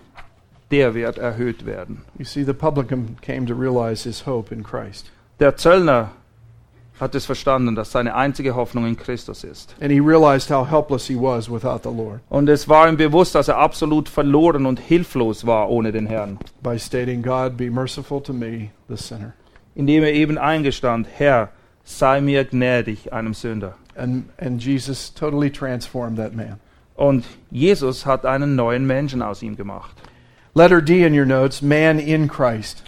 [0.71, 2.03] der wird erhöht werden.
[2.19, 5.11] You see, the publican came to realize his hope in Christ.
[5.41, 6.11] Der Zöllner
[7.01, 9.75] hat es verstanden, dass seine einzige Hoffnung in Christus ist.
[9.81, 13.35] And he realized how helpless he was without the Lord Und es war ihm bewusst,
[13.35, 16.39] dass er absolut verloren und hilflos war ohne den Herrn.
[16.63, 19.33] by stating, God, be merciful to me, the sinner.
[19.75, 21.51] Indem er eben eingestand, Herr,
[21.85, 23.77] sei mir gnädig, einem Sünder.
[23.97, 26.61] And, and Jesus totally transformed that man.
[26.97, 29.97] Und Jesus hat einen neuen Menschen aus ihm gemacht.
[30.55, 32.83] Letter D in your notes man in Christ.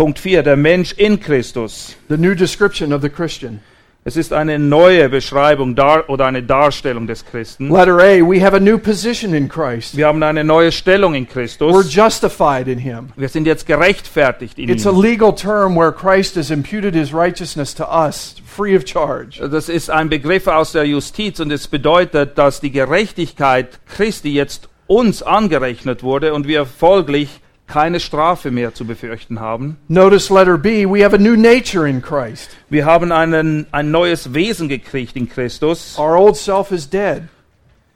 [0.00, 1.94] Punkt 4, der Mensch in Christus.
[2.08, 3.60] The new description of the Christian.
[4.02, 7.68] Es ist eine neue Beschreibung dar oder eine Darstellung des Christen.
[7.68, 9.94] Letter A, we have a new position in Christ.
[9.98, 11.94] Wir haben eine neue Stellung in We're Christus.
[11.94, 13.10] justified in him.
[13.14, 15.02] Wir sind jetzt gerechtfertigt in It's a ihm.
[15.02, 19.46] legal term where Christ has imputed his righteousness to us free of charge.
[19.50, 24.70] Das ist ein Begriff aus der Justiz und es bedeutet, dass die Gerechtigkeit Christi jetzt
[24.86, 27.40] uns angerechnet wurde und wir folglich
[27.70, 29.76] keine Strafe mehr zu befürchten haben.
[29.88, 32.50] Notice letter B, we have a new nature in Christ.
[32.68, 35.96] Wir haben einen, ein neues Wesen gekriegt in Christus.
[35.98, 37.22] Our old self is dead.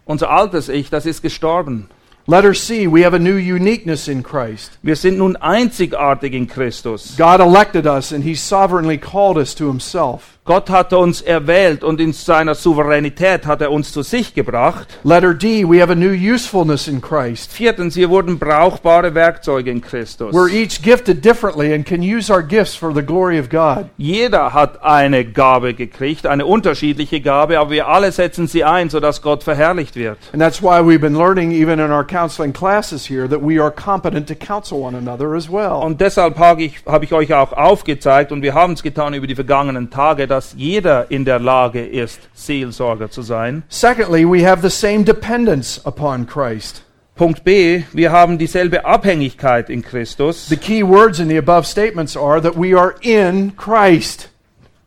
[0.06, 1.88] Unser altes Ich, das ist gestorben.
[2.26, 4.78] Letter C, we have a new uniqueness in Christ.
[4.82, 7.16] Wir sind nun einzigartig in Christus.
[7.18, 10.33] God elected us and he sovereignly called us to himself.
[10.46, 14.98] Gott hat uns erwählt und in seiner Souveränität hat er uns zu sich gebracht.
[15.02, 17.50] Letter D, we have a new usefulness in Christ.
[17.50, 20.34] Viertens, wir wurden brauchbare Werkzeuge in Christus.
[20.34, 23.88] We're each gifted differently and can use our gifts for the glory of God.
[23.96, 29.22] Jeder hat eine Gabe gekriegt, eine unterschiedliche Gabe, aber wir alle setzen sie ein, sodass
[29.22, 30.18] Gott verherrlicht wird.
[30.34, 33.70] And that's why we've been learning, even in our counseling classes here, that we are
[33.70, 35.80] competent to counsel one another as well.
[35.82, 39.26] Und deshalb habe ich, habe ich euch auch aufgezeigt, und wir haben es getan über
[39.26, 43.62] die vergangenen Tage, dass jeder in der Lage ist, Seelsorger zu sein.
[43.68, 46.82] Secondly, we have the same dependence upon Christ.
[47.14, 50.48] Punkt B, wir haben dieselbe Abhängigkeit in Christus.
[50.48, 54.28] The key words in the above statements are that we are in Christ.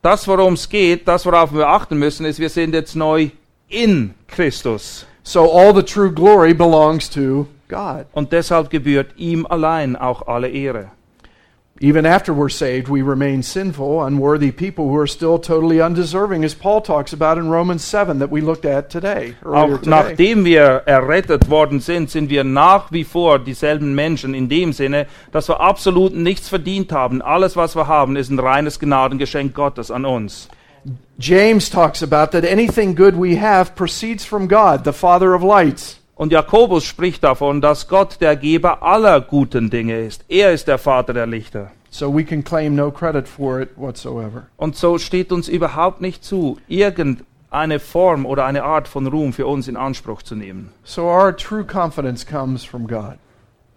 [0.01, 3.29] Das, worum es geht, das, worauf wir achten müssen, ist, wir sind jetzt neu
[3.69, 5.05] in Christus.
[5.23, 8.05] So all the true glory belongs to God.
[8.11, 10.91] Und deshalb gebührt ihm allein auch alle Ehre.
[11.79, 16.55] Even after we're saved, we remain sinful, unworthy people who are still totally undeserving, as
[16.55, 19.35] Paul talks about in Romans 7 that we looked at today.
[19.45, 19.89] Auch today.
[19.89, 25.05] nachdem wir errettet worden sind, sind wir nach wie vor dieselben Menschen in dem Sinne,
[25.31, 27.21] dass wir absolut nichts verdient haben.
[27.21, 30.49] Alles, was wir haben, ist ein reines Gnadengeschenk Gottes an uns.
[31.19, 35.99] James talks about that anything good we have proceeds from God, the Father of lights.
[36.17, 40.25] Und Jakobus spricht davon, dass Gott der Geber aller guten Dinge ist.
[40.27, 41.71] Er ist der Vater der Lichter.
[41.91, 44.47] So we can claim no credit for it whatsoever.
[44.57, 49.45] Und so steht uns überhaupt nicht zu, irgendeine Form oder eine Art von Ruhm für
[49.45, 50.71] uns in Anspruch zu nehmen.
[50.83, 53.19] So our true confidence comes from God.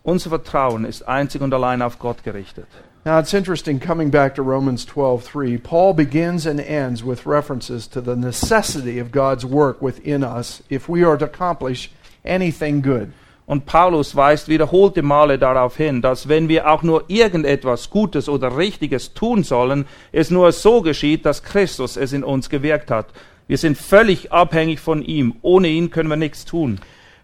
[0.03, 2.67] Unser Vertrauen ist einzig und allein auf Gott gerichtet.
[3.05, 5.59] Now it's interesting coming back to Romans 12:3.
[5.63, 10.89] Paul begins and ends with references to the necessity of God's work within us if
[10.89, 11.91] we are to accomplish
[12.25, 13.09] anything good.
[13.47, 18.57] Und Paulus weist wiederholte Male darauf hin, dass wenn wir auch nur irgendetwas Gutes oder
[18.57, 23.07] Richtiges tun sollen, es nur so geschieht, dass Christus es in uns gewirkt hat.
[23.49, 25.35] Wir sind völlig abhängig von ihm.
[25.43, 26.79] Ohne ihn können wir nichts tun.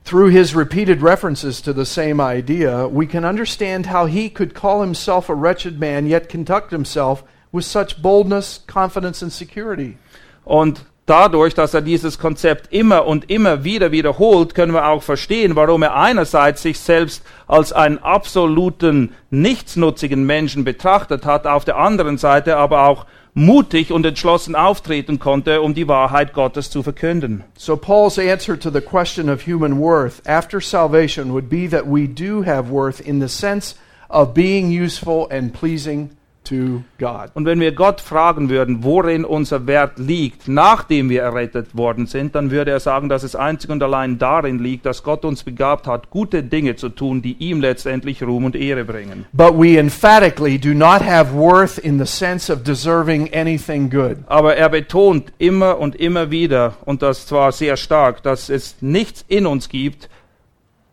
[0.05, 4.81] Through his repeated references to the same idea, we can understand how he could call
[4.81, 7.23] himself a wretched man yet conduct himself
[7.53, 9.97] with such boldness, confidence and security.
[10.45, 15.57] Und dadurch, dass er dieses Konzept immer und immer wieder wiederholt, können wir auch verstehen,
[15.57, 22.19] warum er einerseits sich selbst als einen absoluten, nichtsnutzigen Menschen betrachtet hat, auf der anderen
[22.19, 27.45] Seite aber auch mutig und entschlossen auftreten konnte, um die Wahrheit Gottes zu verkünden.
[27.57, 32.09] So Paul's answer to the question of human worth after salvation would be that we
[32.09, 33.77] do have worth in the sense
[34.09, 36.16] of being useful and pleasing
[36.47, 37.31] to God.
[37.35, 42.35] Und wenn wir Gott fragen würden, worin unser Wert liegt, nachdem wir errettet worden sind,
[42.35, 45.87] dann würde er sagen, dass es einzig und allein darin liegt, dass Gott uns begabt
[45.87, 49.27] hat, gute Dinge zu tun, die ihm letztendlich Ruhm und Ehre bringen.
[49.33, 54.19] But we emphatically do not have worth in the sense of deserving anything good.
[54.27, 59.25] Aber er betont immer und immer wieder, und das zwar sehr stark, dass es nichts
[59.29, 60.09] in uns gibt,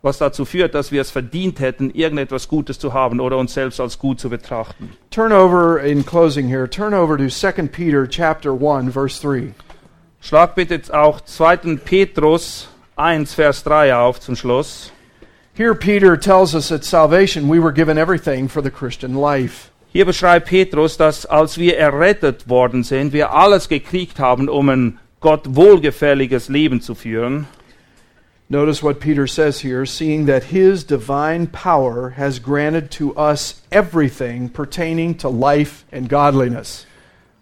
[0.03, 3.79] was dazu führt, dass wir es verdient hätten, irgendetwas Gutes zu haben oder uns selbst
[3.79, 4.91] als gut zu betrachten.
[5.09, 6.69] Turn over in closing here.
[6.69, 9.53] Turn over to 2 Peter chapter 1 verse 3.
[10.21, 11.77] Schlag bitte auch 2.
[11.83, 14.91] Petrus 1, Vers 3 auf zum Schluss.
[15.53, 19.71] Here Peter tells us at salvation we were given everything for the Christian life.
[19.91, 24.99] Hier beschreibt Petrus, dass als wir errettet worden sind, wir alles gekriegt haben, um ein
[25.19, 27.47] Gott wohlgefälliges Leben zu führen.
[28.53, 34.47] Notice what Peter says here, seeing that his divine power has granted to us everything
[34.47, 36.85] pertaining to life and godliness.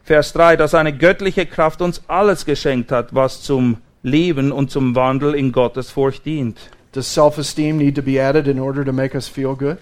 [0.06, 4.96] Vers 3, dass seine göttliche Kraft uns alles geschenkt hat, was zum Leben und zum
[4.96, 6.58] Wandel in Gottes Furcht dient.
[6.94, 9.80] Does self esteem need to be added in order to make us feel good?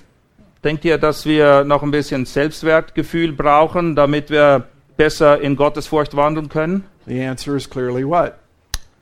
[0.63, 4.65] Denkt ihr, dass wir noch ein bisschen Selbstwertgefühl brauchen, damit wir
[4.97, 6.85] besser in Gottes Furcht wandeln können?
[7.05, 8.33] The answer is clearly what?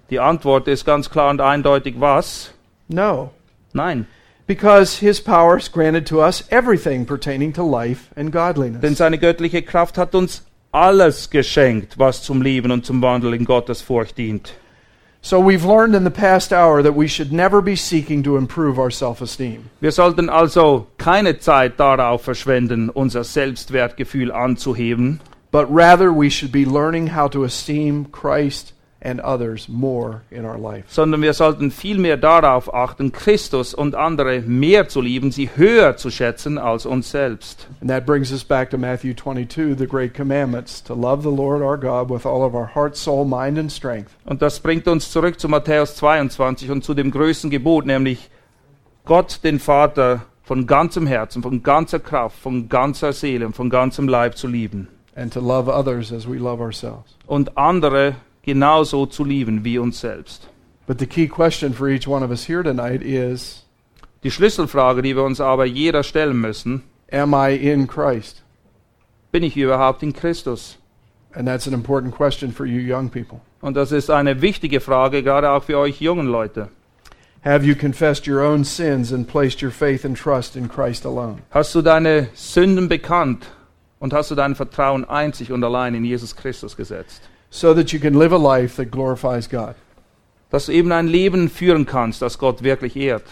[0.09, 2.51] Die Antwort ist ganz klar und eindeutig was?
[2.87, 3.31] No.
[3.73, 4.07] Nein.
[4.47, 8.97] Because his power has granted to us everything pertaining to life and Denn godliness.
[8.97, 13.81] seine göttliche Kraft hat uns alles geschenkt, was zum Leben und zum Wandel in Gottes
[13.81, 14.53] Furcht dient.
[15.21, 18.79] So we've learned in the past hour that we should never be seeking to improve
[18.79, 19.69] our self esteem.
[19.81, 25.19] Wir sollten also keine Zeit darauf verschwenden, unser Selbstwertgefühl anzuheben,
[25.51, 30.57] but rather we should be learning how to esteem Christ and others more in our
[30.57, 30.83] life.
[30.87, 36.09] sondern wir sollten vielmehr darauf achten, Christus und andere mehr zu lieben, sie höher zu
[36.09, 37.67] schätzen als uns selbst.
[37.81, 41.61] And that brings us back to Matthew 22, the great commandments to love the Lord
[41.61, 45.11] our God with all of our heart, soul, mind, and strength, Und das bringt uns
[45.11, 48.29] zurück zu Matthäus 22 und zu dem größten Gebot, nämlich
[49.05, 54.07] Gott, den Vater, von ganzem Herzen, von ganzer Kraft, von ganzer Seele und von ganzem
[54.07, 57.15] Leib zu lieben and to love others as we love ourselves.
[57.25, 58.15] und andere
[58.47, 60.47] genauso zu lieben wie uns selbst.
[60.87, 63.65] But the key question for each one of us here tonight is
[64.23, 66.81] Die Schlüsselfrage, die wir uns aber jeder stellen müssen,
[67.11, 68.41] Am I in Christ?
[69.31, 70.77] bin ich überhaupt in Christus?
[71.33, 73.41] And that's an important question for you young people.
[73.61, 76.69] Und das ist eine wichtige Frage, gerade auch für euch jungen Leute.
[77.43, 81.39] Have you confessed your own sins and placed your faith and trust in Christ alone?
[81.51, 83.45] Hast du deine Sünden bekannt
[83.99, 87.21] und hast du dein Vertrauen einzig und allein in Jesus Christus gesetzt?
[87.49, 89.75] So that you can live a life that glorifies God.
[90.49, 93.25] Dass du eben ein Leben führen kannst, das Gott wirklich ehrt.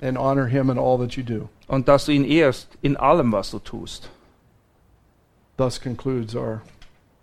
[0.00, 1.48] and honor Him in all that you do.
[1.68, 4.08] und dass du ihn ehrst in allem, was du tust.
[5.56, 6.62] Thus concludes our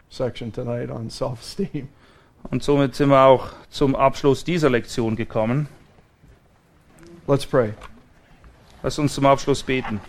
[0.09, 1.87] section tonight on self esteem.
[2.51, 5.67] Und somit sind wir auch zum Abschluss dieser Lektion gekommen.
[7.27, 7.73] Let's pray.
[8.81, 10.01] Lass uns zum Abschluss beten.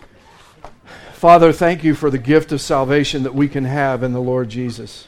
[1.13, 4.51] Father, thank you for the gift of salvation that we can have in the Lord
[4.51, 5.07] Jesus.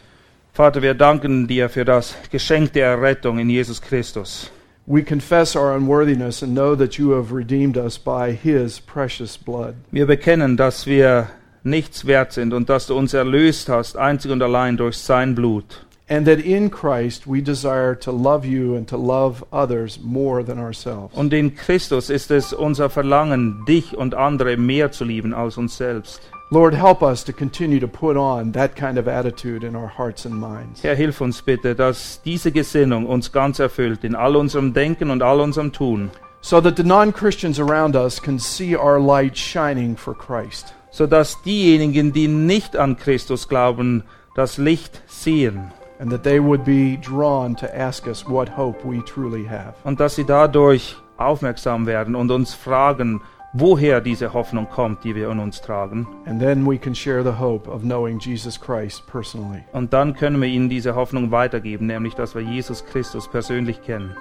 [0.58, 4.50] Vater, wir danken dir für das Geschenk der Errettung in Jesus Christus.
[4.88, 9.76] We confess our unworthiness and know that you have redeemed us by His precious blood.
[9.92, 11.28] Wir bekennen, dass wir
[11.62, 15.86] nichts wert sind und dass du uns erlöst hast, einzig und allein durch sein Blut.
[16.10, 20.58] And that in Christ we desire to love you and to love others more than
[20.58, 21.16] ourselves.
[21.16, 25.78] Und in Christus ist es unser Verlangen, dich und andere mehr zu lieben als uns
[25.78, 26.20] selbst.
[26.50, 30.26] Lord, help us to continue to put on that kind of attitude in our hearts
[30.26, 30.82] and minds.
[30.82, 35.22] Herr, hilf uns bitte, dass diese Gesinnung uns ganz erfüllt in all unserem Denken und
[35.22, 39.98] all unserem Tun, so that the non Christians around us can see our light shining
[39.98, 40.74] for Christ.
[40.90, 44.04] sodass diejenigen, die nicht an Christus glauben,
[44.36, 49.04] das Licht sehen And that they would be drawn to ask us what hope we
[49.04, 49.74] truly have.
[49.84, 53.20] und dass sie dadurch aufmerksam werden und uns fragen,
[53.60, 56.08] woher diese Hoffnung kommt, die wir in uns tragen.
[56.26, 59.64] And then we can share the hope of knowing Jesus Christ personally.
[59.74, 64.16] Und dann können wir ihnen diese Hoffnung weitergeben, nämlich dass wir Jesus Christus persönlich kennen.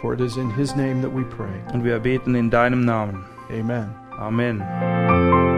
[0.00, 1.48] For it is in His name that we pray.
[1.72, 3.24] Und wir beten in deinem Namen.
[3.50, 3.94] Amen.
[4.18, 5.57] Amen.